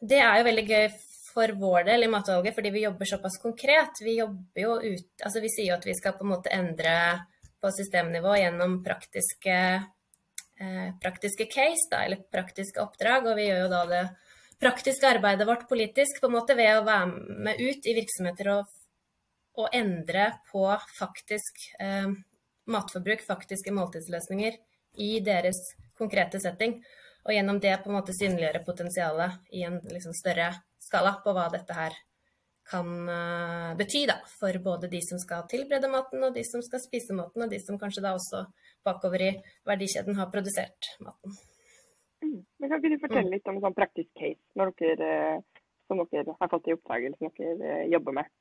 det 0.01 0.21
er 0.21 0.39
jo 0.39 0.47
veldig 0.50 0.65
gøy 0.69 0.88
for 1.35 1.51
vår 1.59 1.89
del 1.89 2.05
i 2.05 2.12
matvalget, 2.12 2.55
fordi 2.55 2.71
vi 2.74 2.85
jobber 2.85 3.09
såpass 3.09 3.39
konkret. 3.43 4.01
Vi 4.01 4.19
jobber 4.19 4.62
jo 4.62 4.77
ut, 4.81 5.09
altså 5.21 5.43
vi 5.43 5.51
sier 5.53 5.74
jo 5.74 5.79
at 5.79 5.85
vi 5.85 5.97
skal 5.97 6.15
på 6.17 6.25
en 6.25 6.33
måte 6.33 6.53
endre 6.55 6.95
på 7.62 7.74
systemnivå 7.75 8.38
gjennom 8.39 8.79
praktiske 8.85 9.57
Eh, 10.57 10.93
praktiske 11.01 11.45
case, 11.45 11.89
da, 11.91 12.05
eller 12.05 12.21
praktiske 12.31 12.79
oppdrag. 12.79 13.27
Og 13.27 13.35
vi 13.35 13.50
gjør 13.50 13.65
jo 13.65 13.71
da 13.74 13.81
det 13.89 14.03
praktiske 14.62 15.09
arbeidet 15.09 15.47
vårt 15.47 15.67
politisk 15.67 16.21
på 16.21 16.29
en 16.29 16.38
måte 16.38 16.55
ved 16.55 16.77
å 16.77 16.85
være 16.88 17.39
med 17.47 17.59
ut 17.59 17.89
i 17.89 17.95
virksomheter 17.97 18.51
og, 18.53 18.69
og 19.57 19.69
endre 19.75 20.29
på 20.51 20.65
faktisk 20.97 21.62
eh, 21.79 22.12
matforbruk, 22.71 23.24
faktiske 23.25 23.74
måltidsløsninger 23.75 24.57
i 25.01 25.12
deres 25.25 25.59
konkrete 25.97 26.41
setting. 26.43 26.79
Og 27.25 27.33
gjennom 27.33 27.59
det 27.62 27.74
på 27.81 27.89
en 27.89 27.97
måte 27.97 28.13
synliggjøre 28.13 28.65
potensialet 28.65 29.39
i 29.55 29.63
en 29.65 29.79
liksom, 29.89 30.13
større 30.13 30.51
skala 30.83 31.15
på 31.24 31.33
hva 31.33 31.47
dette 31.53 31.74
her 31.74 31.95
kan 32.69 32.88
uh, 33.09 33.71
bety 33.77 34.05
da, 34.09 34.15
for 34.39 34.57
både 34.63 34.89
de 34.89 35.01
som 35.05 35.19
skal 35.21 35.43
tilberede 35.50 35.89
maten, 35.91 36.24
og 36.25 36.33
de 36.33 36.41
som 36.45 36.63
skal 36.65 36.81
spise 36.81 37.13
maten, 37.13 37.43
og 37.45 37.51
de 37.51 37.59
som 37.62 37.77
kanskje 37.81 38.01
da 38.05 38.15
også 38.17 38.41
bakover 38.85 39.21
i 39.21 39.33
verdikjeden 39.69 40.17
har 40.17 40.31
produsert 40.33 40.89
maten. 41.05 41.35
Mm. 42.25 42.39
Men 42.57 42.71
kan 42.71 42.81
ikke 42.81 42.95
du 42.95 43.03
fortelle 43.03 43.33
litt 43.35 43.51
om 43.51 43.59
en 43.59 43.67
sånn 43.67 43.77
praktisk 43.77 44.09
case 44.17 44.81
dere, 44.81 45.12
eh, 45.12 45.62
som 45.85 46.01
dere 46.09 46.38
har 46.39 46.50
fått 46.50 46.71
i 46.71 46.74
oppdrag, 46.74 47.05
eller 47.05 47.21
som 47.21 47.33
dere 47.38 47.69
eh, 47.69 47.85
jobber 47.93 48.17
med? 48.17 48.33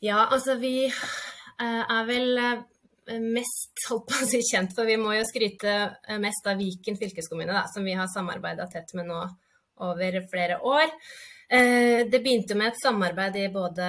Ja, 0.00 0.26
altså 0.26 0.56
vi 0.60 0.88
er 1.60 2.06
vel 2.08 2.38
mest 3.20 3.84
holdt 3.90 4.06
på 4.08 4.20
å 4.22 4.28
si, 4.28 4.40
kjent 4.46 4.72
for. 4.76 4.88
Vi 4.88 4.96
må 5.00 5.12
jo 5.16 5.26
skryte 5.28 5.74
mest 6.22 6.46
av 6.48 6.60
Viken 6.60 6.96
fylkeskommune, 6.96 7.52
da, 7.52 7.66
som 7.68 7.84
vi 7.84 7.96
har 7.98 8.08
samarbeida 8.08 8.68
tett 8.72 8.94
med 8.96 9.10
nå 9.10 9.20
over 9.84 10.22
flere 10.30 10.60
år. 10.64 10.88
Eh, 11.50 12.06
det 12.06 12.20
begynte 12.22 12.54
med 12.54 12.70
et 12.70 12.78
samarbeid 12.78 13.34
i 13.40 13.48
både 13.50 13.86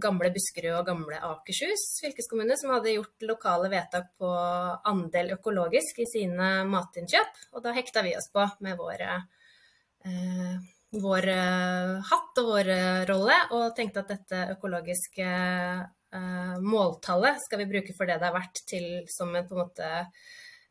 gamle 0.00 0.30
Buskerud 0.32 0.78
og 0.78 0.86
gamle 0.88 1.18
Akershus 1.28 1.82
fylkeskommune, 2.00 2.56
som 2.56 2.72
hadde 2.72 2.94
gjort 2.94 3.26
lokale 3.28 3.68
vedtak 3.68 4.14
på 4.16 4.30
andel 4.88 5.34
økologisk 5.34 6.00
i 6.00 6.06
sine 6.08 6.48
matinnkjøp. 6.70 7.42
Og 7.52 7.66
da 7.66 7.74
hekta 7.76 8.04
vi 8.06 8.14
oss 8.16 8.30
på 8.32 8.46
med 8.64 8.80
våre, 8.80 9.18
eh, 10.06 10.56
vår 10.94 11.28
eh, 11.32 11.92
hatt 12.10 12.40
og 12.42 12.50
vår 12.52 12.72
rolle, 13.10 13.38
og 13.56 13.74
tenkte 13.76 14.04
at 14.04 14.12
dette 14.14 14.42
økologiske 14.54 15.26
eh, 15.26 16.56
måltallet 16.62 17.40
skal 17.44 17.62
vi 17.62 17.70
bruke 17.70 17.96
for 17.96 18.08
det 18.08 18.20
det 18.22 18.28
er 18.30 18.36
verdt, 18.36 18.62
til 18.70 18.90
som 19.10 19.34
en 19.34 19.48
på 19.48 19.56
en 19.56 19.64
måte 19.64 19.88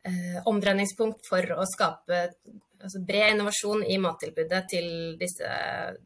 eh, 0.06 0.38
omdreiningspunkt 0.48 1.26
for 1.28 1.56
å 1.56 1.66
skape 1.68 2.22
altså 2.76 3.02
bred 3.06 3.34
innovasjon 3.34 3.84
i 3.88 3.98
mattilbudet 4.00 4.64
til 4.70 4.88
disse 5.20 5.48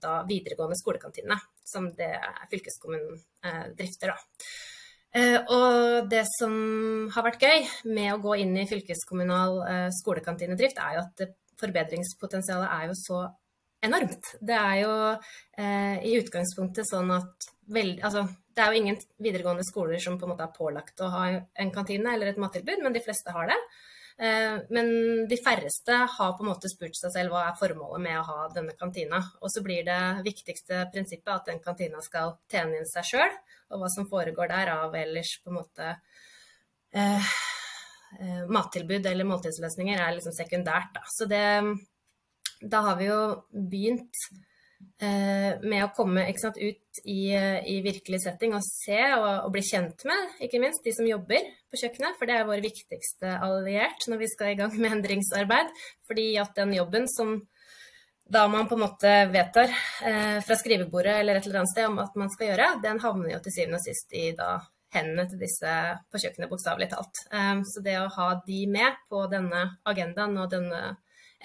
da, 0.02 0.20
videregående 0.28 0.78
skolekantinene, 0.78 1.38
som 1.66 1.88
det 1.96 2.12
fylkeskommunen 2.52 3.18
eh, 3.46 3.64
drifter. 3.78 4.14
Da. 4.14 4.44
Eh, 5.18 5.38
og 5.50 6.08
det 6.10 6.22
som 6.36 6.54
har 7.14 7.26
vært 7.26 7.42
gøy 7.42 7.66
med 7.90 8.14
å 8.14 8.22
gå 8.22 8.38
inn 8.44 8.54
i 8.60 8.68
fylkeskommunal 8.70 9.60
eh, 9.66 9.88
skolekantinedrift, 10.00 10.78
er 10.78 10.98
jo 10.98 11.04
at 11.06 11.24
forbedringspotensialet 11.60 12.70
er 12.70 12.88
jo 12.88 12.96
så 12.96 13.24
enormt. 13.86 14.34
Det 14.40 14.56
er 14.56 14.76
jo 14.82 14.92
eh, 15.10 15.96
i 16.06 16.16
utgangspunktet 16.20 16.88
sånn 16.88 17.12
at 17.16 17.50
veldig 17.70 18.02
Altså, 18.06 18.26
det 18.54 18.62
er 18.62 18.72
jo 18.72 18.80
ingen 18.82 18.98
videregående 19.22 19.64
skoler 19.64 20.02
som 20.02 20.18
på 20.18 20.26
en 20.26 20.34
måte 20.34 20.44
er 20.46 20.56
pålagt 20.56 21.00
å 21.04 21.10
ha 21.12 21.28
en 21.30 21.72
kantine 21.74 22.14
eller 22.14 22.32
et 22.32 22.40
mattilbud, 22.42 22.82
men 22.82 22.96
de 22.96 23.02
fleste 23.04 23.32
har 23.34 23.48
det. 23.52 23.58
Eh, 24.20 24.56
men 24.74 24.90
de 25.28 25.36
færreste 25.40 25.96
har 26.16 26.32
på 26.36 26.44
en 26.44 26.50
måte 26.50 26.68
spurt 26.68 26.98
seg 26.98 27.14
selv 27.14 27.32
hva 27.32 27.46
er 27.48 27.56
formålet 27.56 28.02
med 28.04 28.18
å 28.20 28.26
ha 28.26 28.48
denne 28.52 28.74
kantina. 28.76 29.22
Og 29.40 29.52
så 29.52 29.62
blir 29.64 29.86
det 29.86 30.00
viktigste 30.26 30.82
prinsippet 30.92 31.32
at 31.32 31.48
den 31.48 31.62
kantina 31.64 32.02
skal 32.04 32.34
tjene 32.52 32.80
inn 32.82 32.90
seg 32.90 33.06
sjøl, 33.12 33.38
og 33.70 33.80
hva 33.80 33.92
som 33.94 34.08
foregår 34.10 34.50
der 34.52 34.74
av 34.74 34.98
ellers 34.98 35.38
på 35.40 35.52
en 35.52 35.60
måte 35.62 35.94
eh, 36.92 37.32
eh, 38.18 38.42
mattilbud 38.50 39.08
eller 39.08 39.30
måltidsløsninger 39.30 40.02
er 40.02 40.18
liksom 40.18 40.36
sekundært. 40.36 40.92
Da. 40.98 41.06
Så 41.08 41.30
det, 41.30 41.46
da 42.60 42.84
har 42.88 43.00
vi 43.00 43.08
jo 43.10 43.20
begynt 43.50 44.24
Eh, 45.00 45.60
med 45.64 45.80
å 45.80 45.92
komme 45.96 46.26
sant, 46.40 46.58
ut 46.60 47.00
i, 47.08 47.32
i, 47.32 47.76
virkelig 47.84 48.18
setting 48.20 48.52
og 48.56 48.64
se 48.64 48.98
og, 49.14 49.46
og, 49.46 49.48
bli 49.52 49.62
kjent 49.64 50.04
med, 50.08 50.34
ikke 50.44 50.60
minst, 50.60 50.82
de 50.84 50.92
som 50.92 51.08
jobber 51.08 51.46
på 51.72 51.80
kjøkkenet. 51.80 52.16
For 52.18 52.28
det 52.28 52.36
er 52.36 52.48
vår 52.48 52.60
viktigste 52.64 53.38
alliert 53.44 54.04
når 54.08 54.20
vi 54.20 54.28
skal 54.32 54.52
i 54.52 54.58
gang 54.60 54.74
med 54.76 54.98
endringsarbeid. 54.98 55.72
Fordi 56.08 56.26
at 56.42 56.52
den 56.56 56.74
jobben 56.76 57.08
som 57.12 57.38
da 58.30 58.44
man 58.48 58.68
på 58.70 58.76
en 58.76 58.84
måte 58.84 59.14
vedtar 59.32 59.72
eh, 59.72 60.38
fra 60.44 60.56
skrivebordet 60.56 61.16
eller 61.18 61.40
et 61.40 61.48
eller 61.48 61.62
annet 61.62 61.72
sted 61.72 61.88
om 61.88 61.98
at 62.04 62.20
man 62.20 62.32
skal 62.32 62.52
gjøre, 62.52 62.68
den 62.84 63.00
havner 63.02 63.34
jo 63.34 63.40
til 63.44 63.56
syvende 63.56 63.80
og 63.80 63.88
sist 63.88 64.16
i 64.16 64.26
da 64.38 64.52
hendene 64.94 65.26
til 65.30 65.40
disse 65.40 65.72
på 66.12 66.20
kjøkkenet, 66.20 66.50
bokstavelig 66.52 66.92
talt. 66.92 67.24
Eh, 67.32 67.56
så 67.72 67.84
det 67.84 67.96
å 68.00 68.10
ha 68.16 68.32
de 68.46 68.64
med 68.70 69.00
på 69.12 69.24
denne 69.32 69.66
agendaen 69.88 70.36
og 70.40 70.52
denne 70.52 70.82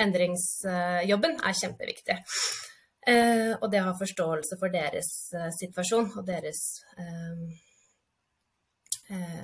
endringsjobben 0.01 1.39
er 1.39 1.59
kjempeviktig. 1.61 2.17
Eh, 3.05 3.53
og 3.61 3.69
det 3.69 3.83
å 3.83 3.91
ha 3.91 3.93
forståelse 3.99 4.57
for 4.57 4.73
deres 4.73 5.09
eh, 5.37 5.51
situasjon 5.53 6.07
og 6.17 6.23
deres 6.25 6.61
eh, 6.97 7.43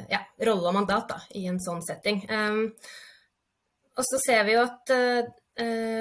ja, 0.10 0.24
rolle 0.48 0.72
og 0.72 0.74
mandat 0.80 1.12
da, 1.12 1.20
i 1.38 1.46
en 1.46 1.60
sånn 1.62 1.84
setting. 1.86 2.24
Og 3.92 4.08
så 4.08 4.18
ser 4.24 4.42
vi 4.48 4.56
jo 4.56 4.64
at 4.64 4.90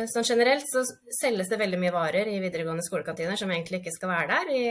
sånn 0.08 0.24
generelt 0.24 0.64
så 0.64 0.80
selges 1.12 1.50
det 1.50 1.58
veldig 1.60 1.80
mye 1.82 1.92
varer 1.92 2.30
i 2.30 2.38
videregående 2.40 2.86
skolekantiner 2.86 3.36
som 3.36 3.52
egentlig 3.52 3.82
ikke 3.82 3.92
skal 3.92 4.12
være 4.14 4.30
der. 4.30 4.52
I, 4.56 4.62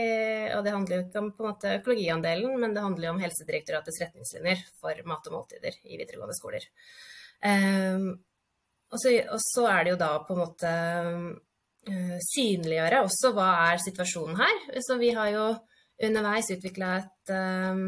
og 0.56 0.64
det 0.66 0.72
handler 0.74 0.96
jo 0.96 1.04
ikke 1.04 1.22
om 1.22 1.28
på 1.36 1.44
en 1.44 1.50
måte 1.52 1.76
økologiandelen, 1.76 2.56
men 2.58 2.74
det 2.74 2.82
handler 2.82 3.06
jo 3.06 3.12
om 3.14 3.22
Helsedirektoratets 3.22 4.00
retningslinjer 4.02 4.64
for 4.82 5.04
mat 5.06 5.30
og 5.30 5.36
måltider 5.36 5.78
i 5.86 6.00
videregående 6.00 6.34
skoler. 6.40 6.66
Og 8.90 8.98
så, 8.98 9.14
og, 9.30 9.38
så, 9.42 9.68
er 9.70 9.84
det 9.84 9.94
jo 9.94 10.00
da 10.00 10.10
på 10.26 10.34
en 10.34 10.40
måte 10.42 10.70
Eh, 11.88 12.16
synliggjøre 12.20 12.98
også 13.06 13.30
hva 13.32 13.48
er 13.70 13.80
situasjonen 13.80 14.36
her. 14.36 14.58
Så 14.84 14.98
vi 15.00 15.14
har 15.16 15.30
jo 15.32 15.44
underveis 16.00 16.48
utvikla 16.52 16.90
et 16.98 17.32
um, 17.32 17.80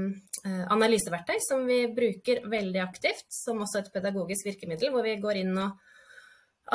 analyseverktøy 0.73 1.39
som 1.45 1.63
vi 1.69 1.87
bruker 1.93 2.43
veldig 2.49 2.81
aktivt, 2.83 3.25
som 3.33 3.61
også 3.65 3.81
et 3.81 3.93
pedagogisk 3.93 4.49
virkemiddel, 4.51 4.91
hvor 4.93 5.05
vi 5.05 5.15
går 5.21 5.41
inn 5.43 5.55
og 5.61 5.79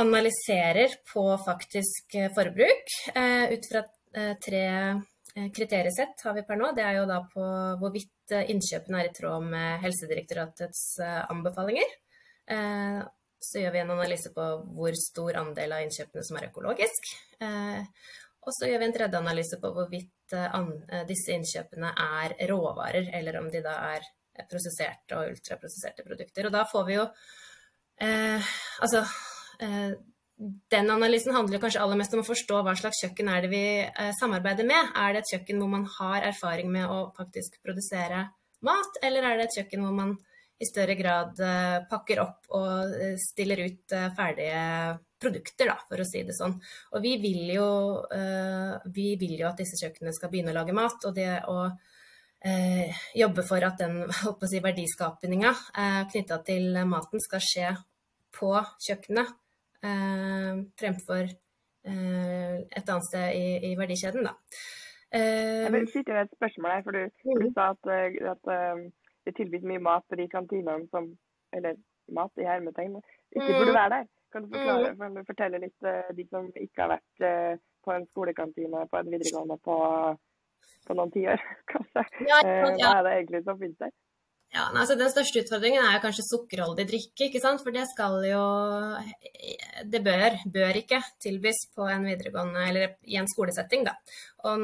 analyserer 0.01 0.97
på 1.09 1.25
faktisk 1.45 2.17
forbruk 2.37 2.95
uh, 3.17 3.45
ut 3.53 3.69
fra 3.69 3.83
uh, 3.85 4.33
tre 4.41 4.65
kriteriesett 5.53 6.23
har 6.25 6.33
vi 6.33 6.45
per 6.45 6.57
nå. 6.57 6.71
Det 6.73 6.85
er 6.85 6.97
jo 6.97 7.09
da 7.09 7.19
på 7.29 7.43
hvorvidt 7.81 8.33
innkjøpene 8.39 9.03
er 9.03 9.09
i 9.09 9.13
tråd 9.13 9.45
med 9.45 9.83
Helsedirektoratets 9.83 10.81
anbefalinger 11.29 11.91
så 13.39 13.61
gjør 13.61 13.73
vi 13.75 13.81
en 13.83 13.93
analyse 13.93 14.31
på 14.33 14.45
hvor 14.75 14.97
stor 14.97 15.37
andel 15.41 15.75
av 15.75 15.83
innkjøpene 15.85 16.25
som 16.25 16.39
er 16.39 16.49
økologisk. 16.49 17.11
Eh, 17.43 17.81
og 18.47 18.55
så 18.55 18.69
gjør 18.69 18.81
vi 18.81 18.87
en 18.87 18.95
tredje 18.95 19.19
analyse 19.19 19.59
på 19.61 19.71
hvorvidt 19.75 20.35
eh, 20.35 20.57
eh, 20.57 21.05
disse 21.09 21.35
innkjøpene 21.35 21.93
er 22.03 22.35
råvarer, 22.49 23.11
eller 23.19 23.39
om 23.41 23.49
de 23.53 23.61
da 23.65 23.75
er 23.93 24.07
prosesserte 24.49 25.17
og 25.17 25.33
ultraprosesserte 25.33 26.05
produkter. 26.05 26.47
Og 26.47 26.53
da 26.53 26.63
får 26.69 26.85
vi 26.87 26.97
jo 26.99 27.07
eh, 28.05 28.53
Altså 28.83 29.03
eh, 29.63 29.97
den 30.71 30.91
analysen 30.93 31.33
handler 31.33 31.61
kanskje 31.61 31.81
aller 31.81 31.97
mest 31.97 32.13
om 32.13 32.21
å 32.21 32.27
forstå 32.27 32.61
hva 32.61 32.75
slags 32.77 32.99
kjøkken 33.01 33.29
er 33.33 33.43
det 33.43 33.51
vi 33.53 33.63
eh, 33.81 34.11
samarbeider 34.19 34.67
med. 34.69 34.93
Er 34.95 35.15
det 35.15 35.23
et 35.23 35.33
kjøkken 35.33 35.61
hvor 35.61 35.71
man 35.71 35.87
har 35.97 36.27
erfaring 36.29 36.69
med 36.73 36.85
å 36.93 37.07
faktisk 37.17 37.57
produsere 37.65 38.27
mat, 38.65 38.99
eller 39.05 39.25
er 39.25 39.39
det 39.39 39.47
et 39.47 39.59
kjøkken 39.59 39.85
hvor 39.85 39.95
man 39.97 40.15
i 40.59 40.65
større 40.65 40.95
grad 40.95 41.39
eh, 41.39 41.83
pakker 41.89 42.21
opp 42.23 42.47
og 42.57 42.95
eh, 42.97 43.17
stiller 43.21 43.61
ut 43.67 43.93
eh, 43.93 44.07
ferdige 44.17 44.63
produkter, 45.21 45.69
da, 45.69 45.75
for 45.89 46.01
å 46.01 46.07
si 46.07 46.23
det 46.25 46.33
sånn. 46.37 46.55
Og 46.93 47.01
vi 47.01 47.15
vil 47.21 47.49
jo, 47.49 47.69
vi 48.93 49.07
vil 49.17 49.39
jo 49.39 49.47
at 49.49 49.57
disse 49.57 49.79
kjøkkenene 49.79 50.13
skal 50.13 50.29
begynne 50.29 50.51
å 50.53 50.57
lage 50.59 50.75
mat. 50.77 51.07
Og 51.09 51.15
det 51.15 51.39
å 51.49 51.63
jobbe 53.17 53.41
for 53.47 53.65
at 53.65 53.81
den 53.81 54.03
si, 54.51 54.59
verdiskapinga 54.61 55.55
knytta 56.13 56.37
til 56.45 56.77
maten 56.85 57.23
skal 57.23 57.41
skje 57.41 57.71
på 58.37 58.51
kjøkkenet 58.85 59.33
fremfor 60.77 61.25
et 61.25 62.93
annet 62.93 63.09
sted 63.09 63.41
i, 63.41 63.71
i 63.71 63.73
verdikjeden, 63.81 64.29
da. 64.29 64.37
Jeg 65.17 65.73
vil 65.73 65.89
skyte 65.89 66.13
inn 66.13 66.21
et 66.27 66.37
spørsmål 66.37 66.75
her, 66.77 66.85
for 66.85 66.93
du, 66.93 67.09
du 67.25 67.41
mm. 67.41 67.51
sa 67.57 67.71
at, 67.73 67.91
at 68.35 68.53
det 69.27 69.35
tilbys 69.37 69.65
mye 69.67 69.83
mat 69.83 70.05
på 70.07 70.19
de 70.19 70.27
kantinene 70.31 70.87
som 70.93 71.11
Eller 71.55 71.77
mat 72.11 72.39
i 72.39 72.43
hermetegn, 72.43 72.97
ikke 73.31 73.45
burde 73.47 73.71
mm. 73.71 73.77
være 73.77 73.91
der. 73.93 74.07
Kan 74.31 74.43
du, 74.43 74.49
forklare, 74.51 74.89
mm. 74.91 74.97
kan 74.99 75.13
du 75.15 75.21
fortelle 75.27 75.59
litt 75.63 75.85
uh, 75.87 76.09
de 76.15 76.25
som 76.27 76.49
ikke 76.59 76.83
har 76.83 76.89
vært 76.91 77.23
uh, 77.23 77.59
på 77.87 77.93
en 77.93 78.07
skolekantine 78.09 78.83
på 78.91 78.99
en 78.99 79.11
videregående 79.13 79.55
på, 79.63 79.77
på 80.89 80.97
noen 80.99 81.13
tiår, 81.15 81.43
kanskje? 81.71 82.03
Ja, 82.27 82.41
ja. 82.43 82.57
Uh, 82.67 82.75
hva 82.75 82.91
er 82.97 83.07
det 83.07 83.13
egentlig 83.15 83.41
som 83.47 83.61
finnes 83.61 83.79
der? 83.79 83.95
Ja, 84.55 84.69
altså 84.71 84.95
Den 84.95 85.09
største 85.11 85.41
utfordringen 85.43 85.83
er 85.83 85.99
kanskje 86.01 86.23
sukkerholdig 86.23 86.85
drikke. 86.87 87.27
ikke 87.27 87.41
sant? 87.43 87.61
For 87.63 87.75
det 87.75 87.83
skal 87.91 88.15
jo 88.25 88.43
Det 89.91 90.01
bør, 90.03 90.37
bør 90.53 90.79
ikke 90.79 91.01
tilbys 91.21 91.67
på 91.75 91.85
en 91.91 92.07
videregående 92.07 92.63
eller 92.69 92.95
i 93.05 93.19
en 93.19 93.27
skolesetting, 93.27 93.83
da. 93.85 93.93
Og 94.47 94.63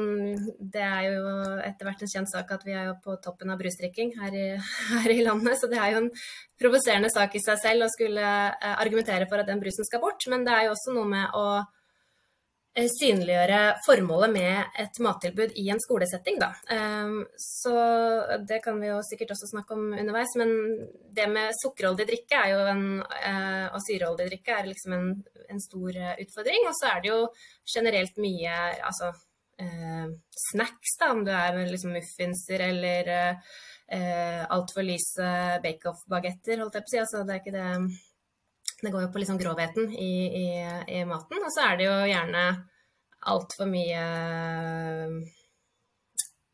det 0.58 0.82
er 0.82 1.02
jo 1.12 1.28
etter 1.60 1.86
hvert 1.86 2.02
en 2.02 2.12
kjent 2.14 2.32
sak 2.32 2.50
at 2.56 2.64
vi 2.64 2.72
er 2.72 2.88
jo 2.88 2.96
på 3.04 3.18
toppen 3.22 3.52
av 3.52 3.60
brusdrikking 3.60 4.16
her 4.22 4.34
i, 4.34 4.48
her 5.04 5.14
i 5.14 5.22
landet. 5.22 5.60
Så 5.60 5.70
det 5.70 5.78
er 5.78 5.94
jo 5.94 6.02
en 6.04 6.10
provoserende 6.58 7.12
sak 7.12 7.36
i 7.36 7.44
seg 7.44 7.60
selv 7.62 7.86
å 7.86 7.92
skulle 7.92 8.24
eh, 8.24 8.74
argumentere 8.74 9.28
for 9.28 9.38
at 9.38 9.52
den 9.52 9.62
brusen 9.62 9.86
skal 9.86 10.02
bort. 10.02 10.26
Men 10.32 10.48
det 10.48 10.56
er 10.56 10.68
jo 10.68 10.74
også 10.74 10.96
noe 10.96 11.12
med 11.12 11.38
å 11.38 11.46
Eh, 11.58 11.83
synliggjøre 12.74 13.58
formålet 13.84 14.32
med 14.34 14.78
et 14.82 14.98
mattilbud 15.02 15.52
i 15.60 15.68
en 15.70 15.80
skolesetting. 15.82 16.40
Da. 16.42 16.50
Ehm, 16.74 17.20
så 17.38 17.74
det 18.48 18.60
kan 18.64 18.80
vi 18.80 18.88
jo 18.88 18.96
sikkert 19.06 19.34
også 19.34 19.50
snakke 19.52 19.76
om 19.76 19.92
underveis. 19.92 20.34
Men 20.40 20.54
det 21.14 21.28
med 21.30 21.54
sukkerholdig 21.60 22.06
drikke 22.08 22.40
en, 22.72 23.02
eh, 23.02 23.66
og 23.70 23.78
syreholdig 23.86 24.26
drikke 24.32 24.56
er 24.58 24.66
liksom 24.72 24.96
en, 24.96 25.12
en, 25.48 25.60
stor 25.62 26.00
eh, 26.00 26.16
utfordring. 26.24 26.66
Og 26.66 26.74
så 26.80 26.90
er 26.90 27.04
det 27.04 27.12
jo 27.12 27.20
generelt 27.76 28.18
mye 28.18 28.56
altså, 28.82 29.12
eh, 29.62 30.10
snacks, 30.50 30.98
da, 30.98 31.12
om 31.14 31.22
du 31.24 31.30
er 31.30 31.60
liksom 31.70 31.94
muffinser 31.94 32.66
eller 32.72 33.12
eh, 33.14 34.42
altfor 34.50 34.82
lyse 34.82 35.30
bake-off-bagetter, 35.62 36.58
holdt 36.58 36.80
jeg 36.80 36.88
på 36.88 36.90
å 36.90 36.96
si. 36.96 37.04
Altså, 37.04 37.22
det 37.22 37.36
er 37.36 37.44
ikke 37.44 37.54
det 37.54 37.70
det 38.82 38.90
går 38.92 39.06
jo 39.06 39.12
på 39.14 39.22
liksom 39.22 39.38
grovheten 39.40 39.92
i, 39.92 40.14
i, 40.26 40.46
i, 40.98 41.04
maten. 41.08 41.40
Og 41.40 41.52
så 41.54 41.68
er 41.68 41.78
det 41.78 41.88
jo 41.88 41.96
gjerne 42.10 42.44
altfor 43.34 43.70
mye 43.70 44.04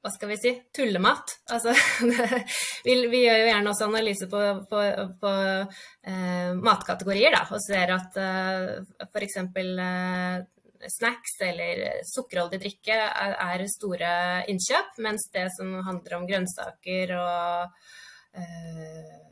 hva 0.01 0.09
skal 0.15 0.31
vi 0.31 0.37
si, 0.41 0.53
tullemat. 0.73 1.35
Altså, 1.53 1.75
vi, 2.87 2.95
vi, 3.13 3.25
gjør 3.27 3.43
jo 3.43 3.49
gjerne 3.51 3.73
også 3.73 3.89
analyse 3.91 4.29
på, 4.33 4.41
på, 4.71 4.85
på 5.21 5.33
eh, 6.09 6.53
matkategorier, 6.57 7.35
da, 7.37 7.43
og 7.53 7.61
ser 7.61 7.93
at 7.99 8.17
eh, 8.21 8.79
f.eks. 9.11 9.37
Eh, 9.45 10.41
snacks 10.89 11.35
eller 11.45 11.83
sukkerholdig 12.09 12.63
drikke 12.63 12.97
er, 12.97 13.35
er, 13.37 13.67
store 13.69 14.13
innkjøp, 14.49 14.95
mens 15.05 15.27
det 15.35 15.51
som 15.53 15.75
handler 15.85 16.17
om 16.17 16.25
grønnsaker 16.31 17.13
og 17.19 17.83
eh, 18.41 19.30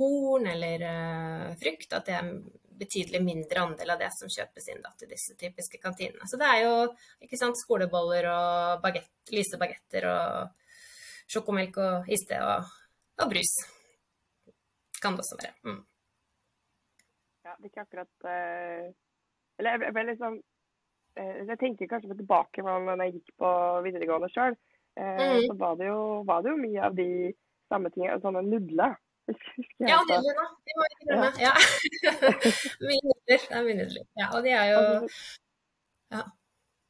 korn 0.00 0.48
eller 0.48 0.86
uh, 0.88 1.46
frukt, 1.60 1.92
at 1.92 2.08
det 2.08 2.16
er 2.16 2.24
en 2.24 2.36
betydelig 2.80 3.20
mindre 3.20 3.60
andel 3.60 3.92
av 3.92 4.00
det 4.00 4.08
som 4.16 4.30
kjøpes 4.32 4.70
inn 4.72 4.80
da, 4.80 4.92
til 4.96 5.10
disse 5.10 5.36
typiske 5.36 5.80
kantinene. 5.82 6.28
Så 6.28 6.38
det 6.40 6.48
er 6.48 6.62
jo 6.64 7.36
sant, 7.36 7.58
skoleboller 7.60 8.28
og 8.30 8.84
bagett, 8.84 9.10
lyse 9.34 9.60
bagetter 9.60 10.06
og 10.08 10.70
sjokomelk 11.30 11.76
og 11.84 12.08
iste 12.16 12.38
og, 12.40 12.70
og, 13.20 13.26
brus. 13.32 13.52
Kan 15.00 15.16
det 15.16 15.26
også 15.26 15.38
være. 15.42 15.52
Mm. 15.68 15.82
Ja, 17.44 17.52
det 17.58 17.68
er 17.68 17.70
ikke 17.70 17.84
akkurat 17.84 18.26
uh, 18.28 18.88
Eller 19.60 19.76
jeg, 19.76 19.92
jeg, 19.96 20.06
liksom, 20.10 20.40
uh, 21.20 21.38
jeg 21.52 21.60
tenker 21.60 21.92
kanskje 21.92 22.10
på 22.10 22.18
tilbake 22.22 22.64
når 22.64 23.04
jeg 23.04 23.18
gikk 23.18 23.36
på 23.44 23.52
videregående 23.84 24.32
sjøl. 24.32 24.56
Mm. 25.00 25.46
Så 25.46 25.54
var 25.56 25.76
det, 25.78 25.86
jo, 25.86 26.00
var 26.28 26.42
det 26.42 26.50
jo 26.50 26.60
mye 26.60 26.80
av 26.88 26.96
de 26.96 27.10
samme 27.70 27.92
tingene, 27.94 28.18
sånne 28.20 28.42
nudler 28.44 28.96
ja, 29.90 30.00
nydelig, 30.08 30.34
da. 30.40 30.46
De 30.66 30.76
må 30.78 30.88
ikke 30.90 31.06
glemme. 31.06 31.30
Ja. 31.46 31.54
mye 32.88 33.00
nudler. 33.06 33.46
Det 33.46 33.56
er 33.58 33.64
mye 33.68 33.78
nudler. 33.80 34.04
Ja, 34.20 34.26
og 34.34 34.44
de 34.46 34.52
er 34.56 34.66
jo 34.72 34.82
ja. 36.14 36.26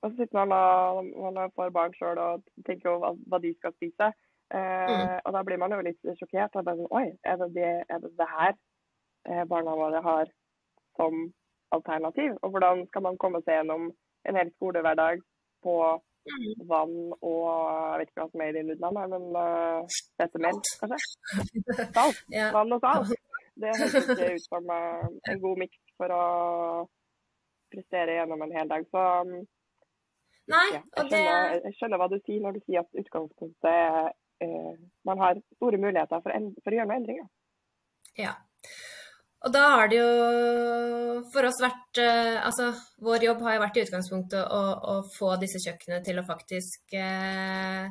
Og 0.01 0.11
så 0.11 0.17
sitter 0.17 0.45
man 0.45 0.53
og 0.57 1.33
man 1.37 1.53
får 1.57 1.73
barn 1.77 1.95
sjøl 1.97 2.19
og 2.19 2.45
tenker 2.67 2.91
jo 2.91 3.15
hva 3.29 3.41
de 3.43 3.53
skal 3.59 3.75
spise. 3.77 4.13
Eh, 4.55 4.91
mm. 4.91 5.17
Og 5.25 5.35
da 5.37 5.43
blir 5.47 5.61
man 5.61 5.75
jo 5.77 5.81
litt 5.85 6.13
sjokkert. 6.21 6.57
Og 6.57 6.65
bare 6.67 6.79
sånn, 6.79 6.95
Oi, 6.97 7.07
er 7.29 7.41
det 7.43 7.51
det, 7.57 7.73
er 7.89 8.01
det, 8.03 8.13
det 8.19 8.29
her 8.31 8.55
eh, 9.29 9.45
barna 9.51 9.77
våre 9.79 10.01
har 10.07 10.31
som 10.97 11.27
alternativ? 11.77 12.39
Og 12.41 12.55
hvordan 12.55 12.87
skal 12.89 13.05
man 13.09 13.21
komme 13.21 13.43
seg 13.45 13.61
gjennom 13.61 13.91
en 14.29 14.41
hel 14.41 14.53
skolehverdag 14.57 15.21
på 15.65 15.77
Mm. 16.29 16.67
Vann 16.69 16.97
og 17.25 17.45
Jeg 17.49 18.01
vet 18.01 18.11
ikke 18.11 18.23
hva 18.23 18.29
som 18.31 18.43
er 18.45 18.51
i 18.51 18.57
de 18.59 18.63
nudlene, 18.69 19.05
men 19.13 19.25
uh, 19.35 20.01
hvetemel, 20.21 20.59
kanskje? 20.83 20.99
Salt. 21.97 22.21
ja. 22.35 22.51
Vann 22.57 22.77
og 22.77 22.83
salt. 22.85 23.15
Det 23.61 23.73
høres 23.77 23.97
ikke 23.99 24.29
ut 24.37 24.45
som 24.47 24.69
uh, 24.73 25.07
en 25.33 25.41
god 25.43 25.63
miks 25.65 25.81
for 26.01 26.13
å 26.15 26.25
prestere 27.73 28.19
gjennom 28.19 28.45
en 28.47 28.55
hel 28.57 28.71
dag. 28.71 28.87
Så 28.93 29.07
um, 29.25 29.35
Nei, 30.51 30.67
ja, 30.75 30.81
jeg, 30.83 31.07
skjønner, 31.07 31.59
jeg, 31.63 31.75
skjønner, 31.79 32.01
hva 32.01 32.09
du 32.11 32.17
sier 32.25 32.41
når 32.43 32.57
du 32.57 32.63
sier 32.65 32.83
at 32.83 33.03
utgangspunktet 33.03 33.69
er 33.71 34.09
uh, 34.43 34.73
Man 35.07 35.21
har 35.23 35.39
store 35.59 35.79
muligheter 35.79 36.25
for, 36.25 36.35
en, 36.35 36.51
for 36.65 36.73
å 36.73 36.81
gjøre 36.81 36.91
noen 36.91 37.03
endringer. 37.03 37.29
Ja. 38.19 38.35
Og 39.41 39.53
da 39.55 39.63
har 39.73 39.89
det 39.89 39.97
jo 39.97 40.09
for 41.33 41.49
oss 41.49 41.61
vært 41.63 42.01
eh, 42.03 42.37
Altså, 42.45 42.71
vår 43.01 43.25
jobb 43.31 43.45
har 43.47 43.57
jo 43.57 43.63
vært 43.63 43.79
i 43.79 43.85
utgangspunktet 43.87 44.43
å, 44.53 44.61
å 44.93 44.95
få 45.15 45.33
disse 45.41 45.63
kjøkkenene 45.65 46.05
til 46.05 46.21
å 46.21 46.27
faktisk 46.29 46.97
eh, 46.99 47.87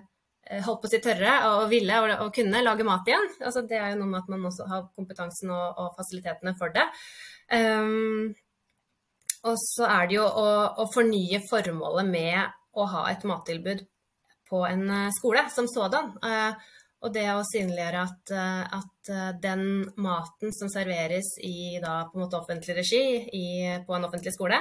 eh 0.49 0.61
holdt 0.65 0.83
på 0.83 0.89
å 0.89 0.91
si 0.91 0.99
tørre 1.01 1.33
og 1.49 1.63
ville 1.71 1.97
og, 2.03 2.13
og, 2.25 2.29
kunne 2.35 2.61
lage 2.65 2.85
mat 2.85 3.09
igjen. 3.09 3.27
Altså, 3.41 3.65
det 3.65 3.79
er 3.79 3.93
jo 3.93 4.03
noe 4.03 4.11
med 4.13 4.21
at 4.21 4.29
man 4.33 4.45
også 4.51 4.69
har 4.69 4.85
kompetansen 4.97 5.53
og, 5.55 5.81
og 5.81 5.97
fasilitetene 5.97 6.53
for 6.59 6.73
det. 6.75 6.85
Um, 7.49 8.29
og 9.49 9.55
så 9.61 9.87
er 9.87 10.09
det 10.09 10.17
jo 10.19 10.25
å, 10.25 10.47
å, 10.83 10.87
fornye 10.93 11.39
formålet 11.47 12.09
med 12.09 12.41
å 12.77 12.85
ha 12.91 13.05
et 13.09 13.23
mattilbud 13.25 13.85
på 14.49 14.59
en 14.67 14.83
eh, 14.89 15.13
skole 15.15 15.45
som 15.53 15.69
sådan. 15.69 16.11
Uh, 16.25 16.57
og 16.99 17.13
det 17.15 17.25
å 17.31 17.45
synliggjøre 17.47 17.99
at, 18.03 18.31
eh, 18.35 18.77
at, 18.79 19.11
eh, 19.13 19.31
den 19.39 19.65
maten 20.03 20.51
som 20.55 20.71
serveres 20.71 21.31
i 21.47 21.79
da, 21.79 22.03
på 22.09 22.17
en 22.17 22.25
måte 22.25 22.39
offentlig 22.39 22.75
regi 22.75 23.03
i, 23.39 23.45
på 23.85 23.95
en 23.95 24.07
offentlig 24.07 24.33
skole, 24.35 24.59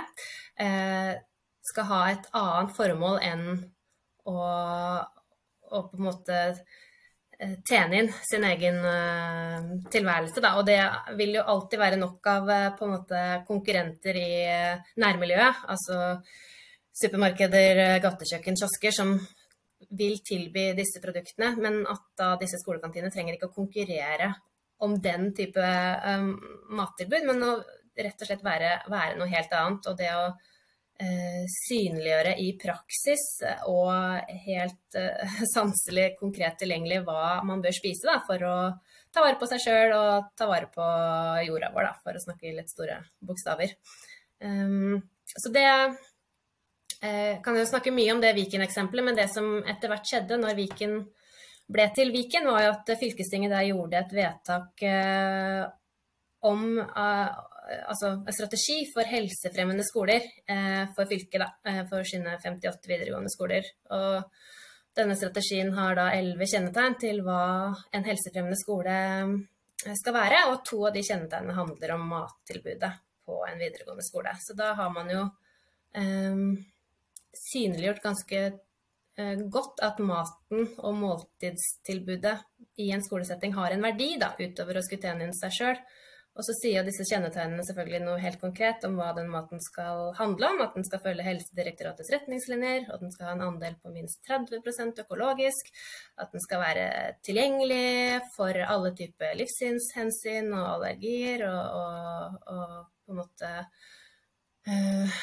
eh, 0.58 1.14
skal 1.68 1.88
ha 1.90 2.02
et 2.12 2.28
annet 2.38 2.74
formål 2.76 3.18
enn 3.26 3.48
å, 4.30 4.36
å 4.38 5.80
på 5.90 5.98
en 5.98 6.04
måte 6.04 6.36
eh, 7.40 7.56
tjene 7.66 8.04
inn 8.04 8.12
sin 8.22 8.46
egen 8.46 8.78
tilværelse. 9.90 10.42
Da. 10.44 10.54
Og 10.60 10.66
det 10.68 10.78
vil 11.18 11.34
jo 11.40 11.42
alltid 11.42 11.82
være 11.82 11.98
nok 11.98 12.30
av 12.30 12.52
måte 12.86 13.24
konkurrenter 13.48 14.14
i 14.14 14.30
nærmiljøet. 15.02 15.66
Altså 15.74 16.22
supermarkeder, 16.98 17.98
gatekjøkken, 18.02 18.58
kiosker 18.58 18.94
som 18.94 19.18
vil 19.98 20.18
tilby 20.26 20.72
disse 20.76 21.00
produktene, 21.02 21.54
men 21.60 21.82
at 21.88 22.40
disse 22.40 22.60
skolekantinene 22.62 23.12
trenger 23.14 23.36
ikke 23.36 23.50
å 23.50 23.56
konkurrere 23.56 24.32
om 24.84 24.94
den 25.02 25.32
type 25.34 25.64
um, 26.06 26.32
mattilbud, 26.78 27.26
men 27.26 27.42
å 27.46 27.52
rett 27.98 28.22
og 28.22 28.28
slett 28.28 28.44
være, 28.46 28.74
være 28.90 29.16
noe 29.18 29.30
helt 29.30 29.54
annet. 29.58 29.88
Og 29.90 29.98
det 29.98 30.10
å 30.14 30.26
uh, 30.30 31.44
synliggjøre 31.54 32.36
i 32.42 32.52
praksis 32.60 33.24
og 33.70 33.90
helt 34.46 34.98
uh, 34.98 35.40
sanselig, 35.54 36.12
konkret 36.20 36.60
tilgjengelig 36.62 37.02
hva 37.06 37.38
man 37.46 37.64
bør 37.64 37.74
spise 37.74 38.08
da, 38.10 38.20
for 38.26 38.46
å 38.46 38.58
ta 39.14 39.24
vare 39.24 39.38
på 39.40 39.48
seg 39.50 39.64
sjøl 39.64 39.96
og 39.96 40.30
ta 40.38 40.46
vare 40.50 40.68
på 40.70 40.84
jorda 41.48 41.72
vår, 41.74 41.88
da, 41.88 41.94
for 42.04 42.18
å 42.18 42.22
snakke 42.22 42.50
i 42.50 42.56
litt 42.58 42.70
store 42.70 43.00
bokstaver. 43.24 43.74
Um, 44.44 45.00
så 45.28 45.50
det 45.52 45.66
Eh, 47.00 47.42
kan 47.42 47.54
jo 47.54 47.66
snakke 47.66 47.92
mye 47.94 48.12
om 48.12 48.20
det 48.20 48.34
Viken-eksempelet, 48.34 49.04
men 49.06 49.18
det 49.18 49.28
som 49.30 49.60
etter 49.62 49.90
hvert 49.92 50.08
skjedde 50.08 50.38
når 50.40 50.56
Viken 50.58 50.96
ble 51.70 51.84
til 51.94 52.10
Viken, 52.10 52.48
var 52.50 52.64
jo 52.64 52.72
at 52.72 52.94
fylkestinget 52.98 53.52
der 53.54 53.68
gjorde 53.68 54.00
et 54.00 54.14
vedtak 54.16 54.82
eh, 54.88 55.62
om 56.48 56.64
eh, 56.80 57.28
altså 57.86 58.12
en 58.18 58.34
strategi 58.34 58.80
for 58.90 59.06
helsefremmende 59.06 59.84
skoler 59.86 60.24
eh, 60.48 60.88
for 60.96 61.06
fylket, 61.10 61.42
da, 61.42 61.50
eh, 61.70 61.84
for 61.90 62.06
sine 62.08 62.38
58 62.40 62.90
videregående 62.90 63.30
skoler. 63.30 63.68
Og 63.94 64.24
denne 64.98 65.14
strategien 65.20 65.70
har 65.76 65.94
da 65.98 66.08
elleve 66.16 66.48
kjennetegn 66.50 66.96
til 66.98 67.20
hva 67.26 67.42
en 67.94 68.08
helsefremmende 68.08 68.58
skole 68.58 68.96
eh, 69.84 69.94
skal 70.00 70.16
være, 70.16 70.40
og 70.50 70.64
to 70.66 70.80
av 70.88 70.96
de 70.96 71.04
kjennetegnene 71.06 71.54
handler 71.60 71.94
om 71.94 72.08
mattilbudet 72.10 72.90
på 73.28 73.38
en 73.46 73.62
videregående 73.62 74.06
skole. 74.06 74.34
Så 74.42 74.56
da 74.58 74.72
har 74.74 74.90
man 74.90 75.14
jo 75.14 75.28
synliggjort 77.36 78.02
ganske 78.02 78.42
eh, 79.18 79.46
godt 79.52 79.82
at 79.84 80.00
maten 80.02 80.68
og 80.78 80.98
måltidstilbudet 80.98 82.36
i 82.78 82.90
en 82.94 83.04
skolesetting 83.04 83.54
har 83.58 83.74
en 83.74 83.84
verdi, 83.84 84.14
da, 84.20 84.34
utover 84.38 84.80
inn 84.80 85.34
seg 85.36 85.56
sjøl. 85.60 85.80
Og 86.38 86.44
så 86.46 86.54
sier 86.54 86.84
disse 86.86 87.02
kjennetegnene 87.02 87.64
selvfølgelig 87.66 87.98
noe 88.04 88.20
helt 88.22 88.38
konkret 88.38 88.84
om 88.86 88.94
hva 88.94 89.08
den 89.16 89.26
maten 89.32 89.58
skal 89.62 90.12
handle 90.14 90.52
om. 90.52 90.60
At 90.62 90.76
den 90.76 90.84
skal 90.86 91.00
følge 91.02 91.24
Helsedirektoratets 91.26 92.12
retningslinjer, 92.14 92.84
at 92.94 93.02
den 93.02 93.10
skal 93.10 93.26
ha 93.26 93.32
en 93.34 93.42
andel 93.48 93.74
på 93.82 93.90
minst 93.90 94.22
30% 94.28 95.02
økologisk. 95.02 95.72
At 96.22 96.30
den 96.30 96.44
skal 96.44 96.62
være 96.62 96.86
tilgjengelig 97.26 98.20
for 98.36 98.54
alle 98.54 98.94
typer 99.00 99.34
livssynshensyn 99.40 100.52
og 100.52 100.68
allergier, 100.76 101.42
og, 101.48 101.82
og, 101.82 102.38
og 102.54 102.78
på 103.02 103.16
en 103.16 103.20
måte 103.24 103.52
øh, 104.70 105.20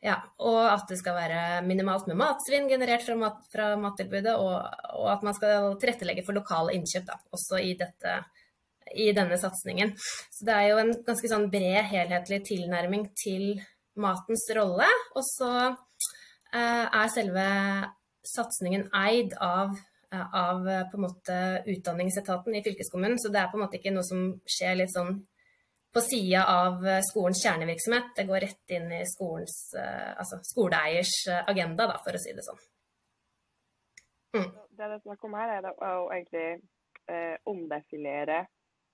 ja, 0.00 0.16
og 0.40 0.58
at 0.64 0.88
det 0.88 0.96
skal 0.96 1.16
være 1.18 1.40
minimalt 1.66 2.06
med 2.08 2.16
matsvinn 2.16 2.70
generert 2.70 3.04
fra, 3.04 3.16
mat, 3.20 3.40
fra 3.52 3.66
mattilbudet, 3.80 4.32
og, 4.32 4.54
og, 4.96 5.08
at 5.12 5.24
man 5.26 5.36
skal 5.36 5.74
tilrettelegge 5.80 6.24
for 6.24 6.36
lokale 6.36 6.72
innkjøp, 6.78 7.04
da, 7.10 7.18
også 7.36 7.60
i, 7.60 7.74
dette, 7.76 8.14
i 8.96 9.10
denne 9.16 9.36
satsingen. 9.40 9.92
Så 10.32 10.48
det 10.48 10.56
er 10.56 10.70
jo 10.70 10.80
en 10.80 10.94
ganske 11.04 11.30
sånn 11.32 11.50
bred, 11.52 11.82
helhetlig 11.92 12.40
tilnærming 12.48 13.10
til 13.20 13.60
matens 14.00 14.46
rolle. 14.56 14.88
Og 15.12 15.26
så 15.26 15.52
eh, 15.68 16.86
er 16.86 17.12
selve 17.12 17.46
satsingen 18.24 18.88
eid 18.96 19.36
av, 19.44 19.76
eh, 20.14 20.40
av 20.46 20.64
utdanningsetaten 21.68 22.56
i 22.56 22.64
fylkeskommunen, 22.64 23.20
så 23.20 23.28
det 23.28 23.44
er 23.44 23.52
på 23.52 23.60
en 23.60 23.66
måte 23.66 23.76
ikke 23.76 23.92
noe 23.92 24.08
som 24.08 24.30
skjer 24.48 24.80
litt 24.80 24.96
sånn 24.96 25.18
på 25.92 26.00
sida 26.00 26.44
av 26.46 26.86
eh, 26.86 27.02
skolens 27.10 27.42
kjernevirksomhet. 27.44 28.12
Det 28.16 28.26
går 28.28 28.44
rett 28.46 28.74
inn 28.76 28.92
i 28.94 29.00
skolens, 29.08 29.56
eh, 29.78 30.12
altså 30.14 30.38
skoleeiers 30.46 31.14
eh, 31.28 31.42
agenda, 31.50 31.88
da, 31.90 31.98
for 32.04 32.16
å 32.16 32.22
si 32.22 32.34
det 32.36 32.46
sånn. 32.46 32.62
Mm. 34.36 34.46
Det 34.78 34.86
det 34.86 34.96
er 34.96 35.02
snakk 35.02 35.26
om 35.26 35.36
her, 35.36 35.56
er 35.58 35.66
å 35.74 36.06
egentlig 36.14 36.60
eh, 37.10 37.36
omdefinere 37.50 38.44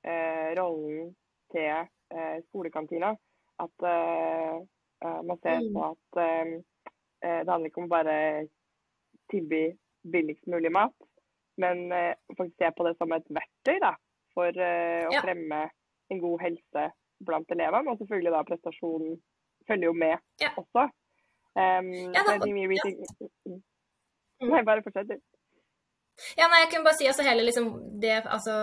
eh, 0.02 0.48
rollen 0.58 1.12
til 1.52 1.68
eh, 1.76 2.36
skolekantina. 2.48 3.14
At 3.56 3.72
man 3.80 5.38
ser 5.40 5.62
på 5.72 5.80
at 5.80 6.16
det 6.18 7.48
handler 7.48 7.70
ikke 7.70 7.80
om 7.80 7.88
bare 7.88 8.16
tilby 9.32 9.62
billigst 10.12 10.44
mulig 10.52 10.68
mat, 10.76 10.92
men 11.56 11.86
faktisk 12.36 12.58
se 12.60 12.68
på 12.76 12.84
det 12.84 12.92
som 12.98 13.14
et 13.16 13.30
verktøy 13.32 13.78
da, 13.80 13.94
for 14.36 14.60
å 14.60 14.68
ja. 15.14 15.22
fremme 15.24 15.62
en 16.12 16.22
god 16.22 16.42
helse 16.44 16.84
blant 17.26 17.56
elevene. 17.56 17.92
Og 17.92 17.98
selvfølgelig 18.00 18.34
da 18.34 18.44
prestasjonen 18.50 19.16
følger 19.68 19.90
jo 19.90 19.96
med 19.96 20.16
også. 20.52 20.88
Um, 21.56 21.90
ja, 22.12 22.22
da, 22.26 22.36
ja. 22.36 23.56
Nei, 24.52 24.62
bare 24.68 24.84
fortsett. 24.84 25.16
Ja, 26.36 26.46
nei, 26.48 26.62
jeg 26.62 26.70
kunne 26.72 26.86
bare 26.86 26.96
si 26.96 27.08
altså 27.08 27.24
hele 27.26 27.44
liksom 27.44 27.70
det, 28.00 28.14
altså 28.24 28.54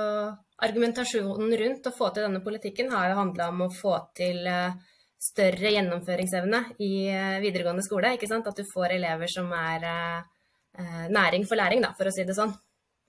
argumentasjonen 0.65 1.53
rundt 1.59 1.89
å 1.89 1.93
få 1.93 2.09
til 2.13 2.25
denne 2.25 2.41
politikken 2.45 2.89
har 2.93 3.11
jo 3.11 3.19
handla 3.19 3.49
om 3.51 3.63
å 3.65 3.69
få 3.73 3.93
til 4.17 4.41
uh, 4.49 4.73
større 5.21 5.73
gjennomføringsevne 5.75 6.63
i 6.85 6.91
uh, 7.13 7.37
videregående 7.43 7.85
skole. 7.85 8.15
ikke 8.17 8.29
sant? 8.29 8.49
At 8.49 8.57
du 8.57 8.65
får 8.69 8.95
elever 8.97 9.29
som 9.29 9.49
er 9.57 9.85
uh, 9.89 11.05
næring 11.13 11.45
for 11.49 11.59
læring, 11.59 11.81
da, 11.85 11.93
for 11.97 12.09
å 12.09 12.13
si 12.13 12.25
det 12.25 12.37
sånn. 12.37 12.53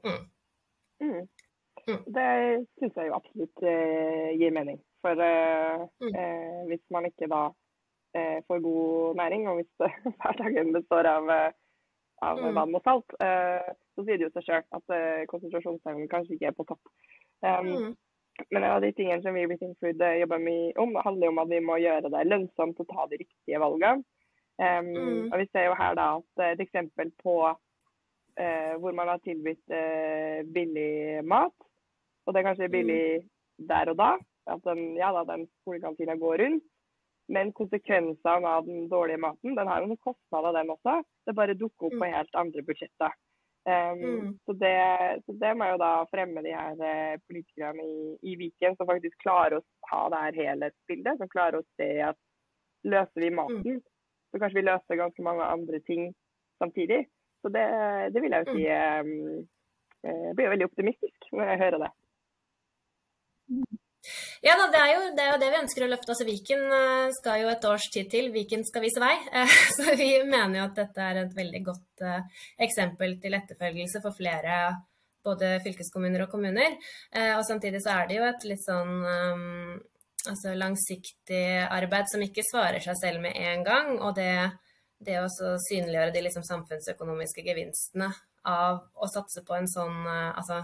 Mm. 0.05 0.20
Mm. 1.85 2.01
Det 2.16 2.29
syns 2.79 2.97
jeg 2.97 3.11
jo 3.11 3.16
absolutt 3.18 3.64
gir 4.40 4.55
mening. 4.57 4.79
For 5.05 5.18
mm. 5.20 6.14
hvis 6.70 6.85
man 6.94 7.09
ikke 7.11 7.29
da 7.29 7.42
får 8.49 8.62
god 8.64 9.18
næring, 9.20 9.44
og 9.51 9.59
hvis 9.59 9.90
hverdagen 10.23 10.73
består 10.73 11.11
av 11.11 11.29
av 12.23 12.38
mm. 12.38 12.55
vann 12.55 12.77
og 12.77 12.85
salt, 12.85 13.16
uh, 13.23 13.75
så 13.94 14.05
sier 14.05 14.18
det 14.18 14.29
jo 14.29 14.33
seg 14.35 14.47
sjøl 14.47 14.64
at 14.79 14.94
uh, 14.94 15.23
konsentrasjonsevnen 15.31 16.11
kanskje 16.12 16.37
ikke 16.37 16.51
er 16.53 16.57
på 16.57 16.66
topp. 16.68 16.92
Um, 17.44 17.70
mm. 17.70 17.92
Men 18.51 18.64
en 18.64 18.73
av 18.73 18.83
de 18.83 18.90
tingene 18.97 19.23
som 19.23 19.37
vi 19.37 19.44
i 19.44 19.51
Britain 19.51 19.77
Food 19.83 20.03
uh, 20.03 20.14
jobber 20.20 20.42
mye 20.42 20.73
om, 20.83 20.97
handler 21.05 21.33
om 21.33 21.42
at 21.44 21.53
vi 21.53 21.61
må 21.64 21.79
gjøre 21.83 22.12
det 22.14 22.25
lønnsomt 22.31 22.81
å 22.83 22.88
ta 22.90 23.07
de 23.11 23.20
riktige 23.23 23.62
valgene. 23.62 24.07
Um, 24.55 24.90
mm. 24.94 25.23
Og 25.33 25.38
Vi 25.42 25.51
ser 25.51 25.68
jo 25.68 25.79
her 25.79 25.97
da 25.99 26.09
at 26.20 26.44
et 26.53 26.66
eksempel 26.68 27.14
på 27.23 27.38
hvor 28.35 28.90
man 28.99 29.07
har 29.07 29.20
tilbudt 29.23 29.70
billig 30.51 31.20
mat, 31.23 31.55
og 32.25 32.35
det 32.35 32.41
er 32.41 32.47
kanskje 32.49 32.73
billig 32.73 33.03
mm. 33.23 33.27
der 33.71 33.93
og 33.93 33.99
da. 34.01 34.13
At 34.51 34.65
den, 34.67 34.95
ja, 34.99 35.09
da, 35.17 35.25
den 35.29 35.47
skolekantina 35.63 36.17
går 36.21 36.43
rundt. 36.45 36.65
Men 37.33 37.53
konsekvensene 37.57 38.49
av 38.49 38.67
den 38.67 38.89
dårlige 38.89 39.23
maten 39.23 39.55
den 39.57 39.69
har 39.69 39.81
jo 39.81 39.89
noen 39.89 40.03
kostnader, 40.05 40.53
den 40.59 40.73
også. 40.75 40.99
Det 41.25 41.37
bare 41.37 41.57
dukker 41.57 41.89
opp 41.89 41.97
på 41.97 42.05
mm. 42.05 42.17
helt 42.19 42.37
andre 42.41 42.65
budsjetter. 42.67 43.15
Um, 43.65 44.03
mm. 44.03 44.27
så, 44.45 44.53
det, 44.61 44.75
så, 45.25 45.33
det, 45.41 45.55
må 45.57 45.71
jo 45.71 45.79
da 45.81 45.93
fremme 46.11 46.43
de 46.45 46.53
her 46.53 46.77
uh, 46.77 47.15
politikerne 47.25 47.81
i, 47.81 48.11
i, 48.21 48.35
Viken 48.37 48.77
som 48.77 48.91
faktisk 48.91 49.17
klarer 49.25 49.57
å 49.57 49.65
ha 49.89 50.03
det 50.13 50.21
her 50.27 50.39
helhetsbildet. 50.43 51.17
Som 51.23 51.33
klarer 51.33 51.63
å 51.63 51.67
se 51.81 51.89
at 52.11 52.21
løser 52.85 53.25
vi 53.25 53.33
maten, 53.33 53.79
mm. 53.79 53.83
så 54.29 54.43
kanskje 54.43 54.61
vi 54.61 54.67
løser 54.69 55.01
ganske 55.01 55.25
mange 55.25 55.49
andre 55.49 55.81
ting 55.89 56.11
samtidig. 56.61 57.07
Så 57.41 57.49
det, 57.53 57.65
det 58.13 58.21
vil 58.21 58.37
jeg 58.37 58.45
jo 58.45 58.57
si 58.57 58.69
um, 58.69 59.43
Jeg 60.05 60.37
blir 60.37 60.51
jo 60.51 60.53
veldig 60.53 60.69
optimistisk 60.69 61.33
når 61.33 61.55
jeg 61.55 61.63
hører 61.65 61.87
det. 61.87 61.93
Ja 64.44 64.54
det 64.68 64.76
er, 64.76 64.90
jo, 64.92 65.04
det 65.16 65.22
er, 65.22 65.30
jo, 65.33 65.37
det 65.40 65.50
vi 65.52 65.61
ønsker 65.62 65.85
å 65.85 65.88
løfte. 65.88 66.12
Altså 66.12 66.26
Viken 66.28 66.64
eh, 66.76 67.12
skal 67.16 67.40
jo 67.40 67.52
et 67.52 67.64
års 67.68 67.87
tid 67.92 68.11
til. 68.12 68.28
Viken 68.35 68.64
skal 68.68 68.85
vise 68.85 69.02
vei. 69.02 69.14
Eh, 69.40 69.54
så 69.76 69.94
vi 69.96 70.11
mener 70.28 70.59
jo 70.59 70.66
at 70.66 70.80
dette 70.83 71.07
er 71.07 71.22
et 71.22 71.37
veldig 71.37 71.62
godt 71.64 72.04
eh, 72.04 72.42
eksempel 72.66 73.16
til 73.22 73.38
etterfølgelse 73.38 74.02
for 74.04 74.16
flere 74.16 74.59
både 75.24 75.54
fylkeskommuner 75.64 76.26
og 76.26 76.28
kommuner. 76.28 76.74
Og 77.38 77.42
samtidig 77.48 77.78
så 77.80 77.94
er 77.94 78.11
det 78.11 78.18
jo 78.18 78.26
et 78.28 78.42
litt 78.44 78.61
sånn 78.61 78.98
altså 80.28 80.52
langsiktig 80.52 81.62
arbeid 81.64 82.11
som 82.12 82.20
ikke 82.20 82.44
svarer 82.44 82.85
seg 82.85 82.98
selv 83.00 83.22
med 83.24 83.38
en 83.40 83.64
gang. 83.64 83.88
Og 84.04 84.12
det, 84.18 84.35
det 85.00 85.16
å 85.22 85.30
synliggjøre 85.70 86.12
de 86.12 86.26
liksom 86.26 86.44
samfunnsøkonomiske 86.44 87.46
gevinstene 87.46 88.11
av 88.52 88.83
å 88.92 89.09
satse 89.14 89.40
på 89.48 89.57
en 89.57 89.70
sånn 89.72 89.96
altså 90.12 90.61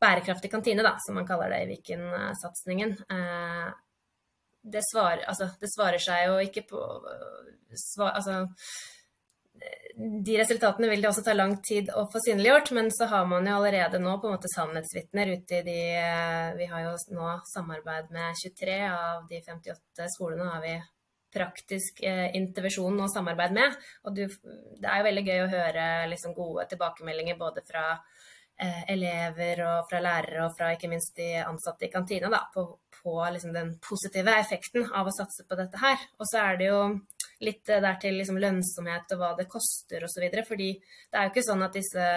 bærekraftig 0.00 0.50
kantine, 0.52 0.84
da, 0.86 0.96
som 1.02 1.18
man 1.18 1.26
kaller 1.28 1.52
det 1.52 1.62
i 1.64 1.70
Viken-satsingen. 1.72 2.94
Eh, 3.10 3.70
det, 4.62 4.84
svarer, 4.92 5.24
altså, 5.30 5.50
det 5.60 5.70
svarer 5.72 6.02
seg 6.02 6.28
jo 6.28 6.38
ikke 6.44 6.66
på 6.70 6.84
svar, 7.78 8.14
altså, 8.18 8.44
de 10.24 10.36
resultatene 10.38 10.88
vil 10.90 11.02
det 11.02 11.08
også 11.10 11.24
ta 11.26 11.32
lang 11.34 11.56
tid 11.66 11.88
å 11.90 12.04
få 12.12 12.20
synliggjort, 12.22 12.70
men 12.76 12.90
så 12.94 13.08
har 13.10 13.24
man 13.26 13.46
jo 13.48 13.56
allerede 13.58 13.98
nå 13.98 14.12
på 14.20 14.28
en 14.28 14.36
måte 14.36 14.50
sannhetsvitner 14.52 15.32
ute 15.34 15.58
i 15.58 15.64
de 15.66 15.80
Vi 16.60 16.68
har 16.70 16.84
jo 16.84 16.92
nå 17.16 17.32
samarbeid 17.50 18.12
med 18.14 18.38
23 18.38 18.78
av 18.92 19.26
de 19.30 19.42
58 19.42 20.06
skolene 20.14 20.46
har 20.52 20.62
vi 20.62 20.76
praktisk 21.34 22.00
eh, 22.06 22.28
intervensjon 22.36 23.02
og 23.02 23.10
samarbeid 23.12 23.56
med. 23.56 23.74
Og 24.06 24.14
du, 24.16 24.22
det 24.78 24.88
er 24.88 25.00
jo 25.00 25.08
veldig 25.08 25.24
gøy 25.26 25.42
å 25.42 25.50
høre 25.52 25.88
liksom, 26.12 26.36
gode 26.36 26.68
tilbakemeldinger 26.70 27.36
både 27.40 27.64
fra 27.68 27.84
eh, 27.90 28.17
elever 28.58 29.60
og 29.62 29.86
fra 29.90 30.00
lærere 30.02 30.48
og 30.48 30.56
fra 30.58 30.72
ikke 30.74 30.90
minst 30.90 31.14
de 31.16 31.28
ansatte 31.44 31.86
i 31.86 31.92
kantina 31.92 32.30
da, 32.32 32.40
på, 32.54 32.64
på 32.96 33.14
liksom 33.32 33.52
den 33.54 33.76
positive 33.82 34.34
effekten 34.40 34.88
av 34.90 35.06
å 35.06 35.14
satse 35.14 35.46
på 35.46 35.58
dette 35.58 35.78
her. 35.78 36.00
Og 36.18 36.26
så 36.26 36.42
er 36.42 36.58
det 36.58 36.70
jo 36.70 36.80
litt 37.44 37.70
eh, 37.70 37.82
der 37.84 37.98
til 38.02 38.18
liksom 38.18 38.40
lønnsomhet 38.42 39.14
og 39.14 39.22
hva 39.22 39.30
det 39.38 39.48
koster 39.50 40.04
osv. 40.06 40.26
Fordi 40.48 40.72
det 40.74 41.20
er 41.20 41.28
jo 41.28 41.34
ikke 41.34 41.46
sånn 41.46 41.64
at 41.66 41.78
disse 41.78 42.08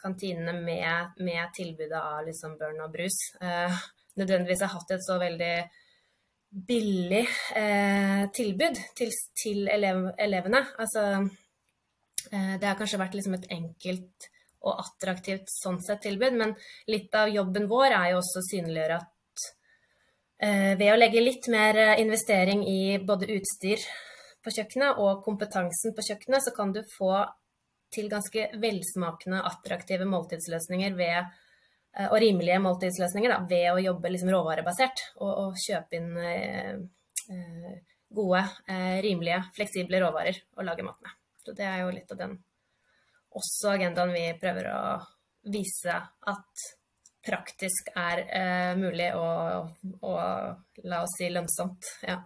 kantinene 0.00 0.56
med, 0.56 1.20
med 1.20 1.52
tilbudet 1.56 2.00
av 2.00 2.24
liksom 2.26 2.56
børn 2.60 2.80
og 2.86 2.94
brus 2.94 3.20
eh, 3.42 3.78
nødvendigvis 4.20 4.64
har 4.64 4.74
hatt 4.74 4.96
et 4.96 5.06
så 5.06 5.18
veldig 5.20 5.54
billig 6.66 7.22
eh, 7.56 8.24
tilbud 8.34 8.80
til, 8.98 9.12
til 9.38 9.70
elev, 9.70 10.08
elevene. 10.18 10.64
Altså, 10.82 11.06
eh, 12.32 12.54
det 12.58 12.66
har 12.66 12.78
kanskje 12.78 13.00
vært 13.00 13.16
liksom 13.18 13.36
et 13.38 13.50
enkelt 13.54 14.30
og 14.60 14.82
attraktivt 14.82 15.48
sånn 15.52 15.80
sett 15.84 16.04
tilbud. 16.04 16.36
Men 16.36 16.54
litt 16.90 17.14
av 17.16 17.32
jobben 17.32 17.68
vår 17.70 17.96
er 17.96 18.12
jo 18.12 18.20
også 18.20 18.42
å 18.42 18.46
synliggjøre 18.50 19.00
at 19.00 19.44
eh, 20.42 20.72
ved 20.80 20.92
å 20.92 21.00
legge 21.00 21.24
litt 21.24 21.50
mer 21.52 21.78
eh, 21.80 21.98
investering 22.02 22.64
i 22.68 22.80
både 23.04 23.30
utstyr 23.36 23.84
på 24.44 24.54
kjøkkenet 24.56 25.00
og 25.00 25.20
kompetansen 25.24 25.94
på 25.96 26.06
kjøkkenet, 26.06 26.44
så 26.44 26.54
kan 26.56 26.72
du 26.72 26.82
få 26.96 27.12
til 27.92 28.08
ganske 28.10 28.50
velsmakende, 28.62 29.42
attraktive 29.46 30.06
måltidsløsninger 30.08 30.96
ved, 30.98 31.30
eh, 31.96 32.08
og 32.08 32.18
rimelige 32.22 32.60
måltidsløsninger 32.62 33.32
da, 33.34 33.40
ved 33.50 33.70
å 33.72 33.82
jobbe 33.82 34.12
liksom 34.12 34.32
råvarebasert 34.34 35.06
og, 35.18 35.30
og, 35.30 35.56
kjøpe 35.60 36.00
inn 36.00 36.12
eh, 36.18 36.74
eh 37.30 37.78
gode, 38.10 38.40
eh, 38.66 38.96
rimelige, 39.04 39.36
fleksible 39.54 40.00
råvarer 40.02 40.34
å 40.58 40.64
lage 40.66 40.82
mat 40.82 40.96
med. 40.98 41.12
Så 41.44 41.52
det 41.54 41.62
er 41.62 41.84
jo 41.84 41.92
litt 41.94 42.10
av 42.10 42.18
den 42.18 42.32
også 43.36 43.74
agendaen 43.76 44.12
vi 44.14 44.26
prøver 44.40 44.70
å 44.74 44.82
vise 45.50 45.94
at 46.32 46.66
praktisk 47.24 47.90
er 47.96 48.24
eh, 48.26 48.72
mulig 48.80 49.10
og, 49.16 49.72
og 50.00 50.84
la 50.88 51.02
oss 51.04 51.16
si 51.18 51.28
lønnsomt. 51.32 51.88
Ja. 52.06 52.20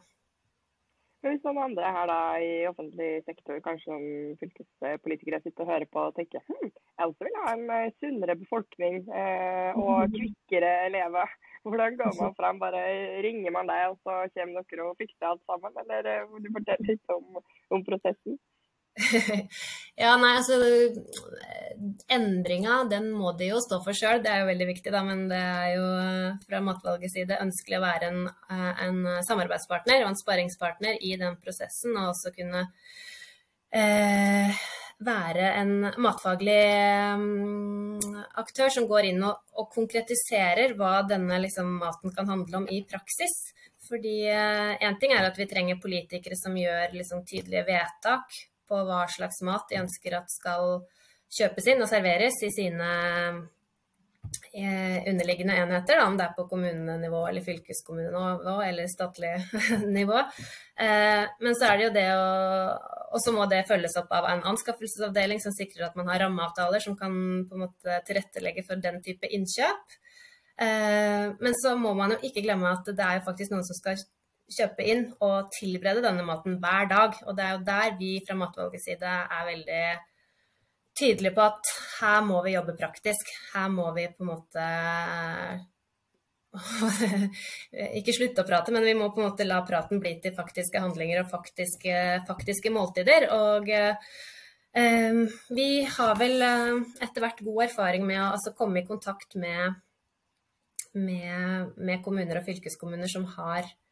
Hvis 1.24 1.40
noen 1.46 1.62
andre 1.62 1.90
her 1.96 2.08
da 2.10 2.18
i 2.36 2.50
offentlig 2.68 3.22
sektor, 3.24 3.56
kanskje 3.64 3.88
som 3.88 4.02
fylkespolitikere, 4.42 5.40
sitter 5.40 5.64
og 5.64 5.70
hører 5.72 5.88
på 5.88 6.02
og 6.10 6.16
tenker 6.18 6.44
hm, 6.44 6.68
jeg 6.68 7.08
også 7.08 7.26
vil 7.26 7.38
ha 7.40 7.54
en 7.54 7.64
eh, 7.72 7.92
sunnere 8.02 8.36
befolkning 8.42 8.98
eh, 9.08 9.78
og 9.80 10.04
kvikkere 10.14 10.72
elever. 10.90 11.32
Hvordan 11.64 11.96
går 11.96 12.18
man 12.20 12.36
fram? 12.36 12.60
Bare 12.60 12.82
ringer 13.24 13.54
man 13.56 13.70
deg, 13.72 13.94
og 13.94 13.96
så 14.04 14.18
kommer 14.36 14.66
dere 14.68 14.90
og 14.90 14.98
fikser 15.00 15.30
alt 15.30 15.40
sammen? 15.48 15.72
Eller 15.84 16.10
eh, 16.12 16.26
vil 16.34 16.44
du 16.44 16.52
fortelle 16.58 16.90
litt 16.92 17.16
om, 17.16 17.40
om 17.72 17.86
prosessen? 17.88 18.36
Ja, 19.98 20.12
nei, 20.20 20.36
altså 20.38 20.58
Endringa, 22.14 22.84
den 22.90 23.08
må 23.14 23.32
de 23.38 23.48
jo 23.48 23.58
stå 23.62 23.80
for 23.82 23.96
sjøl, 23.96 24.20
det 24.22 24.30
er 24.30 24.44
jo 24.44 24.50
veldig 24.52 24.68
viktig, 24.70 24.92
da. 24.94 25.02
Men 25.06 25.26
det 25.30 25.40
er 25.40 25.72
jo 25.74 25.88
fra 26.46 26.60
matvalgets 26.62 27.16
side 27.18 27.40
ønskelig 27.42 27.80
å 27.80 27.84
være 27.84 28.12
en, 28.12 28.22
en 28.86 29.02
samarbeidspartner 29.26 30.04
og 30.04 30.12
en 30.12 30.20
sparingspartner 30.20 31.02
i 31.02 31.16
den 31.20 31.36
prosessen, 31.42 31.98
og 31.98 32.12
også 32.12 32.34
kunne 32.36 32.68
eh, 33.74 34.62
være 35.04 35.50
en 35.58 35.74
matfaglig 35.98 36.62
um, 37.18 37.98
aktør 38.38 38.70
som 38.72 38.86
går 38.88 39.10
inn 39.10 39.26
og, 39.26 39.42
og 39.58 39.68
konkretiserer 39.74 40.76
hva 40.78 41.00
denne 41.08 41.42
liksom, 41.42 41.80
maten 41.82 42.14
kan 42.14 42.30
handle 42.30 42.62
om 42.62 42.70
i 42.70 42.84
praksis. 42.86 43.50
Fordi 43.84 44.16
én 44.30 44.80
eh, 44.80 44.98
ting 45.00 45.12
er 45.12 45.26
at 45.26 45.36
vi 45.36 45.50
trenger 45.50 45.82
politikere 45.82 46.38
som 46.38 46.54
gjør 46.56 46.94
liksom, 46.94 47.26
tydelige 47.28 47.66
vedtak 47.66 48.44
på 48.68 48.84
hva 48.88 49.04
slags 49.10 49.42
mat 49.46 49.66
de 49.70 49.82
ønsker 49.82 50.16
at 50.18 50.32
skal 50.32 50.80
kjøpes 51.34 51.68
inn 51.72 51.82
og 51.82 51.90
serveres 51.90 52.38
i 52.46 52.50
sine 52.54 52.88
eh, 54.54 54.98
underliggende 55.10 55.56
enheter, 55.62 55.98
da, 55.98 56.06
om 56.06 56.16
det 56.18 56.26
er 56.26 56.36
på 56.36 56.46
kommunenivå 56.50 57.24
eller 57.28 57.44
fylkeskommunenivå 57.46 58.56
eller 58.68 58.90
statlig 58.90 59.34
nivå. 59.98 60.22
Eh, 60.80 61.24
men 61.40 61.58
så 61.58 61.70
er 61.70 61.78
det 61.78 61.88
jo 61.88 61.94
det 61.98 62.08
å 62.18 62.28
Og 63.14 63.20
så 63.22 63.30
må 63.30 63.44
det 63.46 63.60
følges 63.68 63.94
opp 64.00 64.10
av 64.10 64.24
en 64.26 64.40
anskaffelsesavdeling 64.50 65.38
som 65.42 65.54
sikrer 65.54 65.84
at 65.86 65.94
man 65.94 66.08
har 66.10 66.24
rammeavtaler 66.24 66.82
som 66.82 66.96
kan 66.98 67.12
på 67.46 67.54
en 67.54 67.62
måte 67.68 68.00
tilrettelegge 68.08 68.64
for 68.66 68.80
den 68.82 68.98
type 69.04 69.28
innkjøp. 69.30 69.94
Eh, 70.58 71.30
men 71.38 71.54
så 71.60 71.76
må 71.78 71.94
man 71.94 72.16
jo 72.16 72.18
ikke 72.26 72.42
glemme 72.42 72.72
at 72.74 72.90
det 72.90 73.06
er 73.06 73.20
jo 73.20 73.28
faktisk 73.28 73.54
noen 73.54 73.66
som 73.66 73.78
skal 73.78 74.02
kjøpe 74.50 74.84
inn 74.86 75.06
og 75.24 75.52
tilberede 75.54 76.04
denne 76.04 76.24
maten 76.26 76.58
hver 76.62 76.90
dag. 76.90 77.20
Og 77.26 77.36
det 77.36 77.44
er 77.44 77.54
jo 77.54 77.62
der 77.68 77.94
vi 78.00 78.10
fra 78.26 78.36
matvalgets 78.38 78.88
side 78.90 79.14
er 79.24 79.46
veldig 79.48 79.84
tydelige 80.94 81.34
på 81.34 81.44
at 81.44 81.70
her 82.00 82.24
må 82.26 82.40
vi 82.44 82.54
jobbe 82.54 82.76
praktisk. 82.78 83.30
Her 83.54 83.70
må 83.72 83.90
vi 83.96 84.08
på 84.10 84.24
en 84.24 84.30
måte 84.30 84.66
ikke 87.98 88.14
slutte 88.14 88.44
å 88.44 88.48
prate, 88.48 88.74
men 88.74 88.86
vi 88.86 88.94
må 88.98 89.10
på 89.10 89.22
en 89.22 89.30
måte 89.30 89.46
la 89.46 89.60
praten 89.66 90.02
bli 90.02 90.16
til 90.22 90.36
faktiske 90.36 90.82
handlinger 90.82 91.24
og 91.24 91.32
faktiske, 91.32 91.96
faktiske 92.28 92.72
måltider. 92.74 93.28
Og 93.34 93.70
eh, 93.74 95.22
vi 95.54 95.68
har 95.96 96.14
vel 96.20 96.46
eh, 96.46 96.76
etter 97.02 97.24
hvert 97.24 97.42
god 97.46 97.64
erfaring 97.68 98.06
med 98.06 98.22
å 98.22 98.32
altså, 98.36 98.54
komme 98.58 98.82
i 98.82 98.86
kontakt 98.86 99.34
med, 99.34 99.80
med, 100.94 101.74
med, 101.74 102.02
kommuner 102.06 102.38
og 102.38 102.46
fylkeskommuner 102.46 103.10
som 103.10 103.26
har 103.34 103.64
eh, 103.64 103.83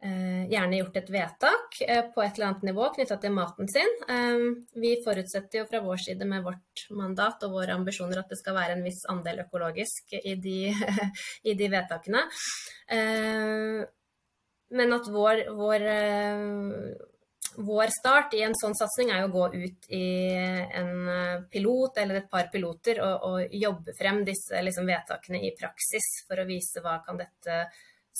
gjerne 0.00 0.76
gjort 0.76 0.96
et 1.00 1.10
vedtak 1.10 1.78
eh, 1.86 2.02
på 2.14 2.22
et 2.22 2.36
eller 2.36 2.50
annet 2.50 2.66
nivå 2.68 2.88
knytta 2.94 3.16
til 3.22 3.32
maten 3.32 3.70
sin. 3.72 3.94
Ehm, 4.12 4.46
vi 4.76 4.92
forutsetter 5.04 5.62
jo 5.62 5.66
fra 5.70 5.80
vår 5.84 6.02
side 6.04 6.28
med 6.28 6.44
vårt 6.44 6.86
mandat 6.90 7.42
og 7.48 7.56
våre 7.56 7.74
ambisjoner 7.74 8.20
at 8.20 8.30
det 8.30 8.38
skal 8.40 8.58
være 8.58 8.76
en 8.76 8.84
viss 8.84 9.02
andel 9.10 9.42
økologisk 9.46 10.16
i 10.20 10.36
de, 10.36 10.58
i 11.50 11.56
de 11.58 11.70
vedtakene. 11.72 12.26
Men 14.76 14.96
at 14.98 15.08
vår, 15.10 15.44
vår 15.56 15.84
vår 17.56 17.90
start 18.00 18.34
i 18.36 18.42
en 18.44 18.54
sånn 18.56 18.74
satsing 18.76 19.10
er 19.12 19.22
jo 19.22 19.28
å 19.30 19.34
gå 19.34 19.44
ut 19.54 19.88
i 19.94 20.06
en 20.76 21.08
eh, 21.08 21.44
pilot 21.52 22.00
eller 22.02 22.20
et 22.20 22.30
par 22.30 22.50
piloter 22.52 23.00
og, 23.04 23.26
og 23.28 23.56
jobbe 23.56 23.94
frem 23.96 24.22
disse 24.26 24.60
liksom, 24.62 24.88
vedtakene 24.88 25.40
i 25.40 25.54
praksis 25.56 26.08
for 26.28 26.42
å 26.42 26.48
vise 26.48 26.82
hva 26.84 26.98
kan 27.06 27.20
dette 27.20 27.66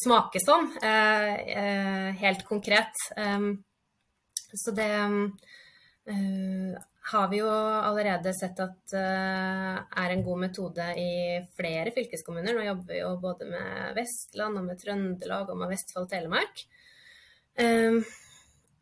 smake 0.04 0.40
som, 0.40 0.76
eh, 0.82 1.34
eh, 1.34 2.12
helt 2.12 2.44
konkret. 2.44 2.92
Um, 3.16 3.64
så 4.52 4.70
det 4.70 4.92
uh, 4.92 6.78
har 7.12 7.28
vi 7.28 7.38
jo 7.38 7.48
allerede 7.48 8.32
sett 8.34 8.60
at 8.60 8.94
er 8.96 10.10
en 10.10 10.24
god 10.26 10.40
metode 10.42 10.86
i 10.98 11.38
flere 11.56 11.92
fylkeskommuner. 11.94 12.54
Nå 12.54 12.64
jobber 12.66 12.92
vi 12.92 13.00
jo 13.00 13.12
både 13.22 13.46
med 13.50 13.94
Vestland 13.94 14.58
og 14.58 14.66
med 14.66 14.80
Trøndelag 14.80 15.52
og 15.52 15.60
med 15.60 15.70
Vestfold 15.70 16.08
og 16.08 16.10
Telemark. 16.10 16.64
Um, 17.62 18.00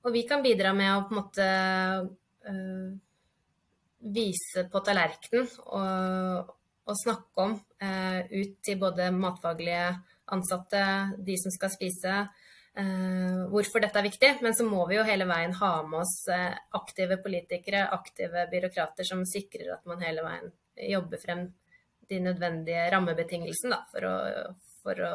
og 0.05 0.13
vi 0.13 0.25
kan 0.29 0.43
bidra 0.45 0.73
med 0.77 0.91
å 0.95 1.05
på 1.05 1.15
en 1.15 1.21
måte 1.21 1.49
vise 4.15 4.67
på 4.69 4.81
tallerkenen 4.85 5.47
og, 5.65 6.51
og 6.85 6.99
snakke 7.01 7.45
om 7.47 7.55
ut 7.65 8.59
til 8.61 8.77
både 8.83 9.07
matfaglige 9.17 9.87
ansatte, 10.33 10.83
de 11.27 11.37
som 11.41 11.53
skal 11.53 11.73
spise, 11.75 12.15
uh, 12.79 13.41
hvorfor 13.53 13.85
dette 13.85 14.01
er 14.01 14.09
viktig. 14.09 14.31
Men 14.47 14.57
så 14.57 14.67
må 14.69 14.87
vi 14.89 14.99
jo 14.99 15.07
hele 15.09 15.29
veien 15.31 15.57
ha 15.61 15.73
med 15.89 16.01
oss 16.01 16.17
aktive 16.79 17.21
politikere, 17.25 17.89
aktive 17.97 18.47
byråkrater 18.53 19.09
som 19.09 19.27
sikrer 19.29 19.77
at 19.77 19.85
man 19.91 20.05
hele 20.05 20.25
veien 20.25 20.55
jobber 20.95 21.21
frem 21.23 21.49
de 22.11 22.21
nødvendige 22.21 22.89
rammebetingelsene 22.93 23.79
for 23.93 24.09
for 24.85 25.01
å 25.01 25.15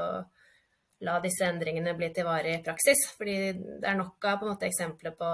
la 1.06 1.20
disse 1.24 1.48
endringene 1.48 1.96
bli 1.98 2.10
til 2.16 2.28
i 2.28 2.62
praksis. 2.64 3.06
Fordi 3.18 3.38
det 3.54 3.88
er 3.88 4.00
nok 4.00 4.26
av 4.26 4.40
på 4.42 4.50
måte, 4.50 4.68
eksempler 4.68 5.16
på 5.20 5.30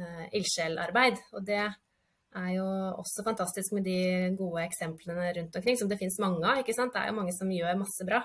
eh, 0.00 0.26
ildsjelarbeid. 0.36 1.22
Og 1.36 1.46
det 1.46 1.62
er 2.40 2.50
jo 2.54 2.66
også 3.00 3.24
fantastisk 3.26 3.74
med 3.74 3.86
de 3.88 4.00
gode 4.38 4.66
eksemplene 4.66 5.32
rundt 5.38 5.56
omkring, 5.56 5.78
som 5.78 5.88
det 5.90 5.98
finnes 5.98 6.20
mange 6.22 6.44
av. 6.46 6.60
ikke 6.60 6.76
sant? 6.76 6.92
Det 6.94 7.02
er 7.02 7.10
jo 7.10 7.18
mange 7.18 7.34
som 7.36 7.50
gjør 7.50 7.80
masse 7.80 8.06
bra. 8.06 8.22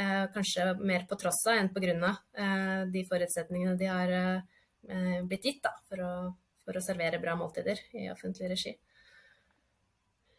Uh, 0.00 0.26
kanskje 0.32 0.64
mer 0.80 1.04
på 1.08 1.18
tross 1.20 1.42
av 1.50 1.58
enn 1.60 2.04
av 2.06 2.20
uh, 2.40 2.82
de 2.88 3.02
forutsetningene 3.04 3.76
de 3.76 3.90
har 3.90 4.12
blitt 5.28 5.44
gitt 5.44 5.58
da, 5.60 5.74
for 5.90 6.00
å, 6.00 6.12
for 6.64 6.78
å 6.78 6.80
servere 6.80 7.18
bra 7.20 7.34
måltider 7.36 7.82
i 7.92 8.06
offentlig 8.08 8.48
regi. 8.48 8.72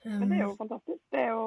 Um, 0.02 0.16
Men 0.24 0.32
det 0.32 0.40
er 0.40 0.48
jo 0.48 0.56
fantastisk. 0.58 1.04
Det 1.14 1.22
er 1.28 1.30
jo 1.36 1.44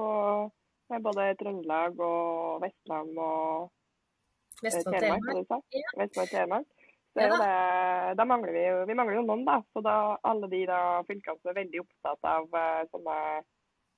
det 0.85 0.99
er 0.99 1.03
både 1.03 1.27
Trøndelag 1.41 2.01
og 2.05 2.61
Vestland 2.63 3.19
og 3.19 4.63
Vestfold 4.63 4.99
Telemark. 5.01 5.65
Ja. 5.75 5.91
Vestfold 5.99 6.31
Telemark. 6.31 6.69
Ja, 7.15 7.29
det, 7.31 8.15
da 8.19 8.27
mangler 8.27 8.53
vi, 8.55 8.65
vi 8.91 8.97
mangler 8.99 9.21
jo 9.21 9.25
noen, 9.27 9.45
da. 9.47 9.61
Så 9.73 9.81
da 9.87 9.97
alle 10.27 10.51
de 10.53 10.65
da, 10.69 10.81
fylkene 11.09 11.39
som 11.41 11.53
er 11.53 11.61
veldig 11.61 11.83
opptatt 11.85 12.29
av 12.31 12.47
uh, 12.59 12.83
sånne 12.91 13.19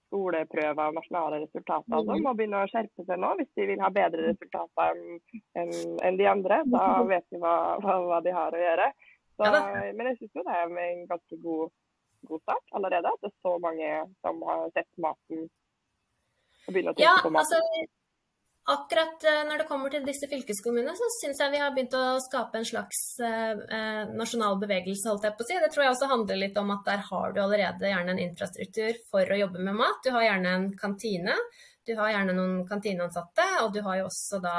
skoleprøver 0.06 0.90
og 0.90 0.96
nasjonale 0.96 1.40
resultater, 1.42 1.88
mm. 1.90 1.96
altså, 1.98 2.16
må 2.22 2.34
begynne 2.38 2.62
å 2.62 2.70
skjerpe 2.70 3.06
seg 3.06 3.20
nå 3.22 3.32
hvis 3.40 3.50
de 3.58 3.66
vil 3.72 3.82
ha 3.82 3.90
bedre 3.94 4.30
resultater 4.30 4.94
enn 4.96 5.18
en, 5.62 5.74
en 6.08 6.20
de 6.20 6.28
andre. 6.30 6.62
Da 6.72 6.86
vet 7.08 7.26
de 7.34 7.42
hva, 7.42 7.56
hva, 7.82 7.98
hva 8.06 8.22
de 8.24 8.34
har 8.36 8.56
å 8.56 8.62
gjøre. 8.62 8.88
Så, 9.36 9.50
men 9.98 10.08
jeg 10.10 10.18
syns 10.20 10.38
jo 10.38 10.46
det 10.46 10.56
er 10.56 10.72
en 10.86 11.04
ganske 11.10 11.38
god, 11.42 11.74
god 12.30 12.42
start 12.46 12.76
allerede. 12.78 13.12
At 13.12 13.24
det 13.24 13.32
er 13.32 13.36
så 13.44 13.54
mange 13.62 13.92
som 14.24 14.42
har 14.48 14.66
sett 14.72 14.90
maten 15.02 15.46
og 16.66 16.74
begynner 16.74 16.94
å 16.94 16.98
tenke 16.98 17.10
ja, 17.10 17.18
på 17.22 17.32
maten. 17.34 17.58
Altså, 17.58 17.90
Akkurat 18.66 19.24
eh, 19.24 19.44
når 19.46 19.61
det 19.61 19.64
kommer 19.68 19.92
til 19.94 20.02
disse 20.02 20.26
fylkeskommunene, 20.26 20.90
så 20.98 21.07
syns 21.20 21.38
jeg 21.38 21.52
vi 21.52 21.59
har 21.62 21.74
begynt 21.74 21.92
å 21.94 22.16
skape 22.18 22.59
en 22.59 22.64
slags 22.66 23.02
eh, 23.22 23.52
eh, 23.76 24.09
nasjonal 24.18 24.57
bevegelse, 24.59 25.07
holdt 25.07 25.29
jeg 25.29 25.37
på 25.38 25.44
å 25.44 25.46
si. 25.46 25.59
Det 25.62 25.68
tror 25.70 25.85
jeg 25.85 25.92
også 25.92 26.09
handler 26.11 26.40
litt 26.40 26.59
om 26.59 26.72
at 26.74 26.83
der 26.88 27.05
har 27.07 27.37
du 27.37 27.38
allerede 27.44 27.92
gjerne 27.92 28.16
en 28.16 28.22
infrastruktur 28.24 28.98
for 29.12 29.22
å 29.31 29.38
jobbe 29.38 29.62
med 29.68 29.79
mat. 29.79 30.00
Du 30.02 30.11
har 30.16 30.26
gjerne 30.26 30.55
en 30.59 30.66
kantine, 30.81 31.37
du 31.87 31.92
har 31.94 32.11
gjerne 32.11 32.35
noen 32.35 32.57
kantineansatte, 32.66 33.46
og 33.62 33.70
du 33.76 33.79
har 33.87 34.00
jo 34.00 34.09
også 34.09 34.42
da 34.42 34.57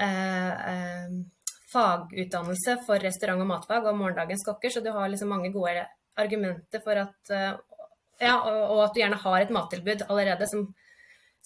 eh, 0.00 1.12
fagutdannelse 1.74 2.78
for 2.88 3.04
restaurant- 3.04 3.44
og 3.44 3.52
matfag 3.52 3.90
og 3.92 4.00
morgendagens 4.00 4.48
kokker, 4.48 4.72
så 4.72 4.80
du 4.80 4.88
har 4.96 5.12
liksom 5.12 5.28
mange 5.34 5.52
gode 5.52 5.84
argumenter 6.16 6.80
for 6.80 7.04
at 7.04 7.36
Ja, 8.16 8.38
og, 8.48 8.60
og 8.72 8.78
at 8.86 8.94
du 8.96 9.02
gjerne 9.02 9.20
har 9.20 9.42
et 9.42 9.50
mattilbud 9.52 10.06
allerede 10.08 10.48
som 10.48 10.70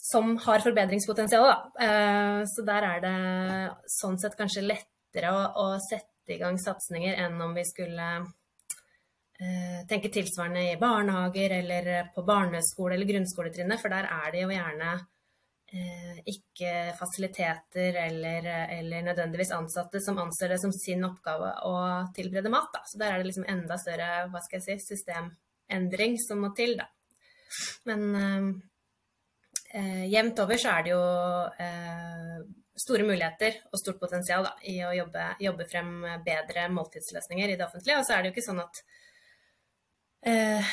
som 0.02 0.36
har 0.38 0.58
forbedringspotensial. 0.64 1.46
Da. 1.46 1.84
Eh, 1.84 2.42
så 2.48 2.64
der 2.64 2.86
er 2.88 3.02
det 3.04 3.16
sånn 3.92 4.18
sett 4.20 4.36
kanskje 4.38 4.64
lettere 4.64 5.32
å, 5.34 5.42
å 5.60 5.66
sette 5.84 6.34
i 6.34 6.40
gang 6.40 6.56
satsinger 6.60 7.18
enn 7.20 7.36
om 7.42 7.52
vi 7.56 7.64
skulle 7.68 8.08
eh, 8.16 9.80
tenke 9.90 10.12
tilsvarende 10.12 10.70
i 10.70 10.78
barnehager 10.80 11.56
eller 11.58 11.90
på 12.14 12.24
barneskole 12.24 12.96
eller 12.96 13.10
grunnskoletrinnet, 13.10 13.80
for 13.82 13.92
der 13.92 14.08
er 14.08 14.32
det 14.32 14.44
jo 14.46 14.54
gjerne 14.54 14.94
eh, 15.74 16.22
ikke 16.32 16.72
fasiliteter 16.96 18.00
eller, 18.06 18.48
eller, 18.78 19.04
nødvendigvis 19.10 19.52
ansatte 19.58 20.00
som 20.00 20.22
anser 20.22 20.54
det 20.54 20.62
som 20.64 20.72
sin 20.72 21.04
oppgave 21.10 21.52
å 21.68 21.76
tilberede 22.16 22.52
mat. 22.52 22.72
Da. 22.72 22.86
Så 22.88 23.02
der 23.02 23.12
er 23.12 23.20
det 23.20 23.28
liksom 23.28 23.48
enda 23.52 23.76
større 23.82 24.30
hva 24.32 24.40
skal 24.46 24.62
jeg 24.62 24.80
si, 24.80 24.94
systemendring 24.94 26.16
som 26.24 26.40
må 26.46 26.54
til. 26.56 26.78
Da. 26.80 26.88
Men 27.90 28.60
jevnt 29.70 30.40
over 30.42 30.58
så 30.58 30.72
er 30.74 30.86
det 30.86 30.92
jo 30.92 31.02
eh, 31.62 32.38
store 32.80 33.06
muligheter 33.06 33.58
og 33.70 33.80
stort 33.80 34.00
potensial 34.00 34.46
da, 34.46 34.54
i 34.66 34.78
å 34.86 34.92
jobbe, 34.96 35.26
jobbe, 35.42 35.66
frem 35.70 35.90
bedre 36.26 36.68
måltidsløsninger 36.72 37.52
i 37.52 37.58
det 37.58 37.66
offentlige. 37.66 37.98
Og 38.00 38.06
så 38.06 38.16
er 38.16 38.22
det 38.22 38.30
jo 38.30 38.36
ikke 38.36 38.48
sånn 38.48 38.64
at 38.64 38.82
eh, 40.30 40.72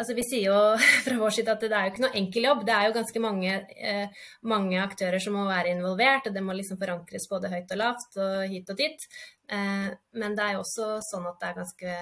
Altså 0.00 0.14
Vi 0.16 0.22
sier 0.24 0.48
jo 0.48 0.60
fra 1.04 1.18
vår 1.20 1.34
side 1.36 1.52
at 1.52 1.64
det 1.66 1.76
er 1.76 1.84
jo 1.86 1.92
ikke 1.92 2.04
noe 2.06 2.18
enkel 2.18 2.46
jobb. 2.48 2.62
Det 2.66 2.74
er 2.74 2.86
jo 2.88 2.94
ganske 2.96 3.22
mange, 3.22 3.56
eh, 3.90 4.22
mange 4.50 4.78
aktører 4.82 5.22
som 5.22 5.36
må 5.36 5.44
være 5.46 5.74
involvert, 5.76 6.26
og 6.26 6.34
det 6.34 6.42
må 6.42 6.56
liksom 6.56 6.80
forankres 6.80 7.28
både 7.30 7.50
høyt 7.52 7.74
og 7.76 7.78
lavt 7.82 8.16
og 8.24 8.46
hit 8.50 8.72
og 8.72 8.80
dit. 8.80 9.04
Eh, 9.52 9.90
men 10.18 10.38
det 10.38 10.46
er 10.46 10.56
jo 10.56 10.64
også 10.64 10.96
sånn 11.06 11.28
at 11.28 11.38
det 11.38 11.50
er 11.50 11.60
ganske 11.60 11.98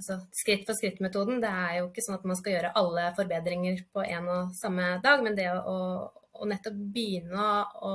altså, 0.00 0.16
skritt 0.34 0.66
for 0.68 0.78
skritt-metoden. 0.78 1.40
Det 1.42 1.50
er 1.50 1.78
jo 1.80 1.88
ikke 1.88 2.04
sånn 2.04 2.18
at 2.18 2.26
man 2.28 2.38
skal 2.38 2.56
gjøre 2.56 2.74
alle 2.80 3.06
forbedringer 3.16 3.84
på 3.92 4.04
en 4.04 4.28
og 4.32 4.54
samme 4.56 4.96
dag, 5.04 5.24
men 5.24 5.36
det 5.38 5.48
å, 5.52 5.78
å 6.10 6.48
nettopp 6.48 6.78
begynne 6.94 7.48
å, 7.84 7.94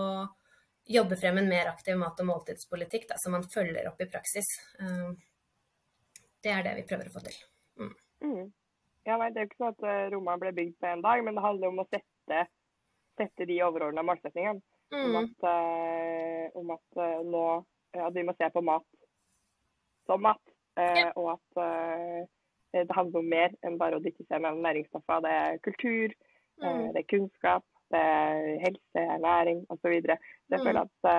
jobbe 0.86 1.15
frem 1.18 1.39
en 1.41 1.48
mer 1.50 1.72
aktiv 1.72 1.96
mat- 1.98 2.20
og 2.22 2.28
måltidspolitikk 2.30 3.08
da, 3.10 3.15
som 3.18 3.34
man 3.34 3.41
følger 3.50 3.88
opp 3.89 4.04
i 4.04 4.06
praksis, 4.06 4.52
um, 4.78 5.15
det 6.46 6.52
er 6.54 6.62
det 6.68 6.76
vi 6.78 6.84
prøver 6.86 7.10
å 7.10 7.13
få 7.15 7.24
til. 7.26 7.39
Mm. 7.82 7.96
Mm. 8.22 8.52
Ja, 9.08 9.15
nei, 9.18 9.32
Det 9.34 9.41
er 9.41 9.48
jo 9.48 9.50
ikke 9.50 9.63
sånn 9.63 9.74
at 9.74 10.12
rommene 10.13 10.44
ble 10.44 10.52
bygd 10.60 10.76
på 10.78 10.91
en 10.91 11.02
dag, 11.02 11.24
men 11.26 11.39
det 11.39 11.46
handler 11.48 11.74
om 11.74 11.82
å 11.82 11.88
sette, 11.89 12.44
sette 13.18 13.50
de 13.50 13.58
overordna 13.65 14.06
målsettingene. 14.06 14.62
Mm. 14.94 15.02
Om 15.02 15.18
at, 15.24 15.50
om 16.62 16.76
at 16.78 17.02
nå, 17.34 17.44
ja, 17.98 18.12
vi 18.13 18.28
må 18.30 18.38
se 18.38 18.52
på 18.54 18.62
mat 18.62 18.86
som 20.06 20.22
mat. 20.22 20.55
Eh, 20.79 20.99
ja. 20.99 21.11
Og 21.15 21.31
at 21.35 21.61
eh, 21.63 22.23
det 22.73 22.95
handler 22.95 23.21
om 23.21 23.29
mer 23.31 23.53
enn 23.63 23.77
bare 23.79 23.99
å 23.99 24.03
dytte 24.03 24.25
seg 24.27 24.41
mellom 24.43 24.63
næringsstoffer. 24.65 25.23
Det 25.23 25.35
er 25.35 25.61
kultur, 25.67 26.15
eh, 26.61 26.65
mm. 26.65 26.89
det 26.95 27.03
er 27.03 27.11
kunnskap, 27.13 27.67
det 27.93 28.01
er 28.01 28.49
helse, 28.65 29.05
ernæring 29.05 29.63
osv. 29.71 29.93
Jeg 29.93 30.19
mm. 30.51 30.59
føler 30.59 30.82
at, 30.84 31.13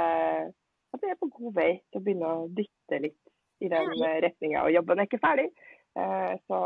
at 0.93 1.01
vi 1.03 1.13
er 1.13 1.23
på 1.23 1.31
god 1.39 1.57
vei 1.57 1.71
til 1.79 2.03
å 2.03 2.05
begynne 2.05 2.35
å 2.35 2.51
dytte 2.53 3.01
litt 3.07 3.23
i 3.65 3.73
den 3.73 3.97
ja. 4.03 4.13
retninga. 4.27 4.67
Og 4.67 4.77
jobben 4.77 5.01
er 5.01 5.09
ikke 5.09 5.23
ferdig. 5.23 5.49
Så 5.97 6.57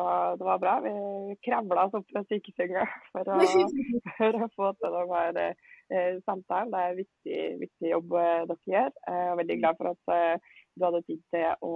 det 0.41 0.43
var 0.49 0.59
bra. 0.59 0.73
Vi 0.83 1.37
kravla 1.47 1.85
oss 1.87 1.93
opp 1.95 2.09
fra 2.11 2.25
sykesenga 2.27 2.83
for, 3.13 3.29
for, 4.17 4.39
å 4.43 4.49
få 4.57 4.73
til 4.81 4.97
denne 4.97 6.17
samtalen. 6.27 6.73
Det 6.75 6.81
er 6.81 6.99
viktig, 6.99 7.45
viktig 7.61 7.93
jobb 7.93 8.17
dere 8.17 8.59
gjør. 8.73 8.91
Jeg 9.07 9.29
er 9.29 9.39
veldig 9.45 9.59
glad 9.63 9.79
for 9.79 9.93
at 9.93 10.51
du 10.77 10.87
hadde 10.87 11.03
tid 11.09 11.21
til 11.35 11.67
å 11.67 11.75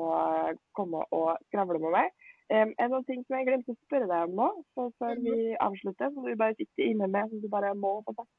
komme 0.76 1.03
og 1.14 1.34
skravle 1.49 1.80
med 1.82 1.95
meg. 1.97 2.14
Um, 2.53 2.72
det 2.76 2.88
noen 2.92 3.07
ting 3.09 3.22
som 3.24 3.38
jeg 3.38 3.49
glemte 3.49 3.72
å 3.72 3.82
spørre 3.86 4.09
deg 4.11 4.26
om 4.28 4.34
nå, 4.38 4.49
så 4.76 4.88
før 5.01 5.20
vi 5.20 5.34
mhm. 5.34 5.61
avslutter? 5.64 6.11
Som 6.12 6.26
du 6.28 6.34
bare 6.40 6.59
sitter 6.59 6.90
inne 6.90 7.09
med, 7.11 7.30
som 7.30 7.40
du 7.42 7.49
bare 7.53 7.72
må 7.78 7.97
få 8.07 8.16
sagt? 8.18 8.32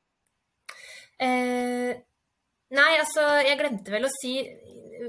Eh, 1.25 1.95
Nei, 2.73 2.95
altså 2.97 3.21
jeg 3.45 3.59
glemte 3.59 3.93
vel 3.93 4.07
å 4.07 4.15
si 4.15 4.39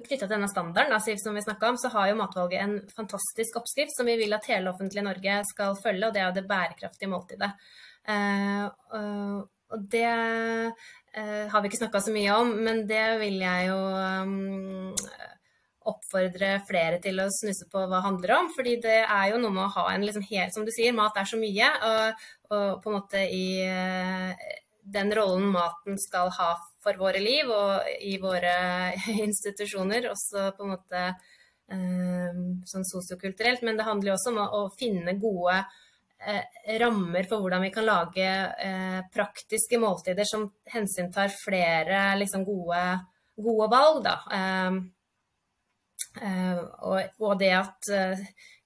knytta 0.04 0.26
til 0.26 0.30
denne 0.34 0.48
standarden 0.50 0.92
da, 0.92 0.98
som 1.00 1.36
vi 1.36 1.42
om, 1.70 1.78
så 1.80 1.90
har 1.94 2.10
jo 2.10 2.18
Matvalget 2.18 2.62
en 2.62 2.76
fantastisk 2.92 3.56
oppskrift 3.60 3.94
som 3.96 4.08
vi 4.10 4.16
vil 4.20 4.34
at 4.36 4.48
hele 4.50 4.72
offentlige 4.72 5.06
Norge 5.06 5.38
skal 5.48 5.76
følge, 5.80 6.08
og 6.08 6.14
det 6.14 6.22
er 6.22 6.26
jo 6.28 6.36
det 6.36 6.48
bærekraftige 6.50 7.10
måltidet. 7.10 7.52
Uh, 8.06 8.66
og 9.72 9.86
det 9.90 10.06
uh, 10.06 11.44
har 11.50 11.62
vi 11.62 11.70
ikke 11.70 11.80
snakka 11.80 12.02
så 12.04 12.14
mye 12.14 12.36
om, 12.36 12.52
men 12.66 12.84
det 12.90 13.06
vil 13.22 13.40
jeg 13.40 13.70
jo 13.70 13.78
um, 13.94 14.92
oppfordre 15.90 16.52
flere 16.68 17.00
til 17.02 17.22
å 17.22 17.30
snuse 17.32 17.68
på 17.70 17.80
hva 17.80 17.98
det 17.98 18.04
handler 18.06 18.34
om. 18.40 18.52
fordi 18.56 18.76
det 18.84 19.00
er 19.04 19.32
jo 19.32 19.40
noe 19.42 19.54
med 19.54 19.64
å 19.66 19.72
ha 19.78 19.88
en 19.94 20.06
liksom 20.06 20.26
helt 20.30 20.54
Som 20.54 20.66
du 20.66 20.72
sier, 20.74 20.94
mat 20.96 21.16
er 21.16 21.28
så 21.28 21.40
mye. 21.40 21.72
Og, 21.90 22.28
og 22.50 22.68
på 22.82 22.92
en 22.92 22.98
måte 22.98 23.26
i 23.26 23.46
den 24.86 25.12
rollen 25.14 25.48
maten 25.50 25.98
skal 25.98 26.30
ha 26.38 26.50
for 26.82 26.98
våre 27.00 27.20
liv 27.22 27.48
og 27.50 27.88
i 28.06 28.16
våre 28.22 28.54
institusjoner, 29.26 30.10
også 30.12 30.52
på 30.56 30.66
en 30.66 30.74
måte 30.76 31.02
eh, 31.06 32.38
sånn 32.70 32.86
sosiokulturelt. 32.86 33.64
Men 33.66 33.78
det 33.78 33.88
handler 33.88 34.12
jo 34.12 34.16
også 34.18 34.34
om 34.34 34.40
å, 34.44 34.62
finne 34.78 35.16
gode 35.20 35.58
eh, 35.58 36.44
rammer 36.82 37.26
for 37.28 37.42
hvordan 37.42 37.66
vi 37.66 37.72
kan 37.74 37.88
lage 37.88 38.28
eh, 38.68 39.00
praktiske 39.14 39.80
måltider 39.82 40.28
som 40.28 40.46
hensyntar 40.72 41.34
flere 41.34 42.08
liksom, 42.20 42.46
gode, 42.46 42.84
gode, 43.34 43.70
valg. 43.72 44.04
Da. 44.06 44.16
Eh, 46.22 46.60
og, 47.20 47.32
det 47.40 47.52
at 47.52 47.90
eh, 47.92 48.22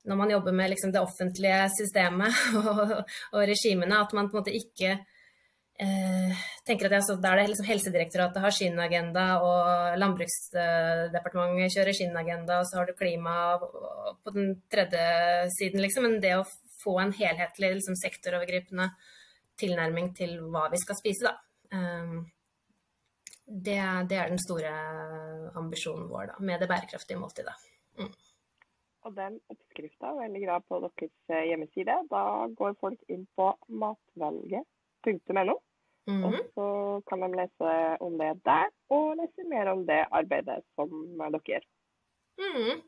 når 0.09 0.19
man 0.19 0.31
jobber 0.31 0.55
med 0.57 0.71
liksom, 0.73 0.93
det 0.95 1.03
offentlige 1.03 1.63
systemet 1.75 2.37
og, 2.61 3.01
og 3.35 3.41
regimene, 3.51 4.01
at 4.01 4.15
man 4.17 4.31
på 4.31 4.37
en 4.37 4.43
måte 4.43 4.55
ikke 4.57 4.95
eh, 5.81 6.47
tenker 6.67 6.89
at 6.89 6.97
jeg, 6.99 7.07
så 7.09 7.19
Der 7.21 7.41
det 7.41 7.49
liksom 7.51 7.69
Helsedirektoratet 7.69 8.43
har 8.45 8.55
sin 8.55 8.79
agenda, 8.79 9.27
og 9.45 9.99
Landbruksdepartementet 10.01 11.77
kjører 11.77 11.97
sin 11.97 12.17
agenda, 12.17 12.61
og 12.61 12.69
så 12.71 12.81
har 12.81 12.91
du 12.91 12.99
klima 12.99 13.37
på 13.61 14.35
den 14.37 14.61
tredje 14.73 15.07
siden, 15.59 15.83
liksom. 15.85 16.07
Men 16.07 16.21
det 16.23 16.37
å 16.39 16.49
få 16.81 16.99
en 17.03 17.15
helhetlig, 17.17 17.75
liksom, 17.81 17.99
sektorovergripende 18.01 18.91
tilnærming 19.61 20.15
til 20.17 20.39
hva 20.53 20.69
vi 20.73 20.81
skal 20.81 20.97
spise, 20.97 21.29
da. 21.29 21.37
Um, 21.71 22.23
det, 23.51 23.79
det, 24.11 24.17
er 24.17 24.31
den 24.31 24.39
store 24.39 24.73
ambisjonen 25.59 26.07
vår 26.11 26.31
da, 26.31 26.37
med 26.39 26.63
det 26.63 26.69
bærekraftige 26.71 27.19
måltidet. 27.19 27.57
Mm. 27.99 28.13
Og 29.09 29.17
den 29.17 29.39
oppskrifta 29.51 30.13
veldig 30.19 30.43
glad 30.45 30.67
på 30.69 30.79
deres 30.85 31.33
eh, 31.33 31.47
hjemmeside. 31.49 31.97
Da 32.13 32.23
går 32.57 32.77
folk 32.83 33.01
inn 33.09 33.27
på 33.37 33.51
matvalget.no. 33.83 35.57
Mm 36.09 36.25
Og 36.27 36.37
så 36.57 36.67
kan 37.09 37.21
de 37.23 37.29
lese 37.37 37.73
om 38.01 38.17
det 38.19 38.31
der, 38.45 38.71
og 38.89 39.17
lese 39.19 39.45
mer 39.49 39.69
om 39.73 39.85
det 39.87 40.01
arbeidet 40.11 40.63
som 40.75 40.95
dere 41.19 41.41
gjør. 41.49 41.67
Mm. 42.41 42.81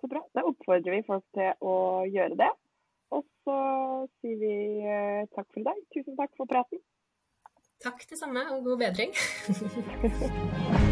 Så 0.00 0.10
bra. 0.10 0.24
Da 0.34 0.42
oppfordrer 0.48 0.96
vi 0.96 1.06
folk 1.06 1.24
til 1.36 1.52
å 1.62 1.74
gjøre 2.10 2.38
det. 2.40 2.50
Og 3.12 3.26
så 3.44 3.58
sier 4.20 4.40
vi 4.40 4.54
eh, 4.82 5.28
takk 5.36 5.48
for 5.50 5.62
i 5.62 5.68
dag. 5.68 5.84
Tusen 5.94 6.18
takk 6.18 6.32
for 6.38 6.50
praten. 6.50 6.80
Takk 7.82 8.10
det 8.10 8.18
samme, 8.18 8.40
og 8.52 8.64
god 8.64 8.78
bedring. 8.78 9.14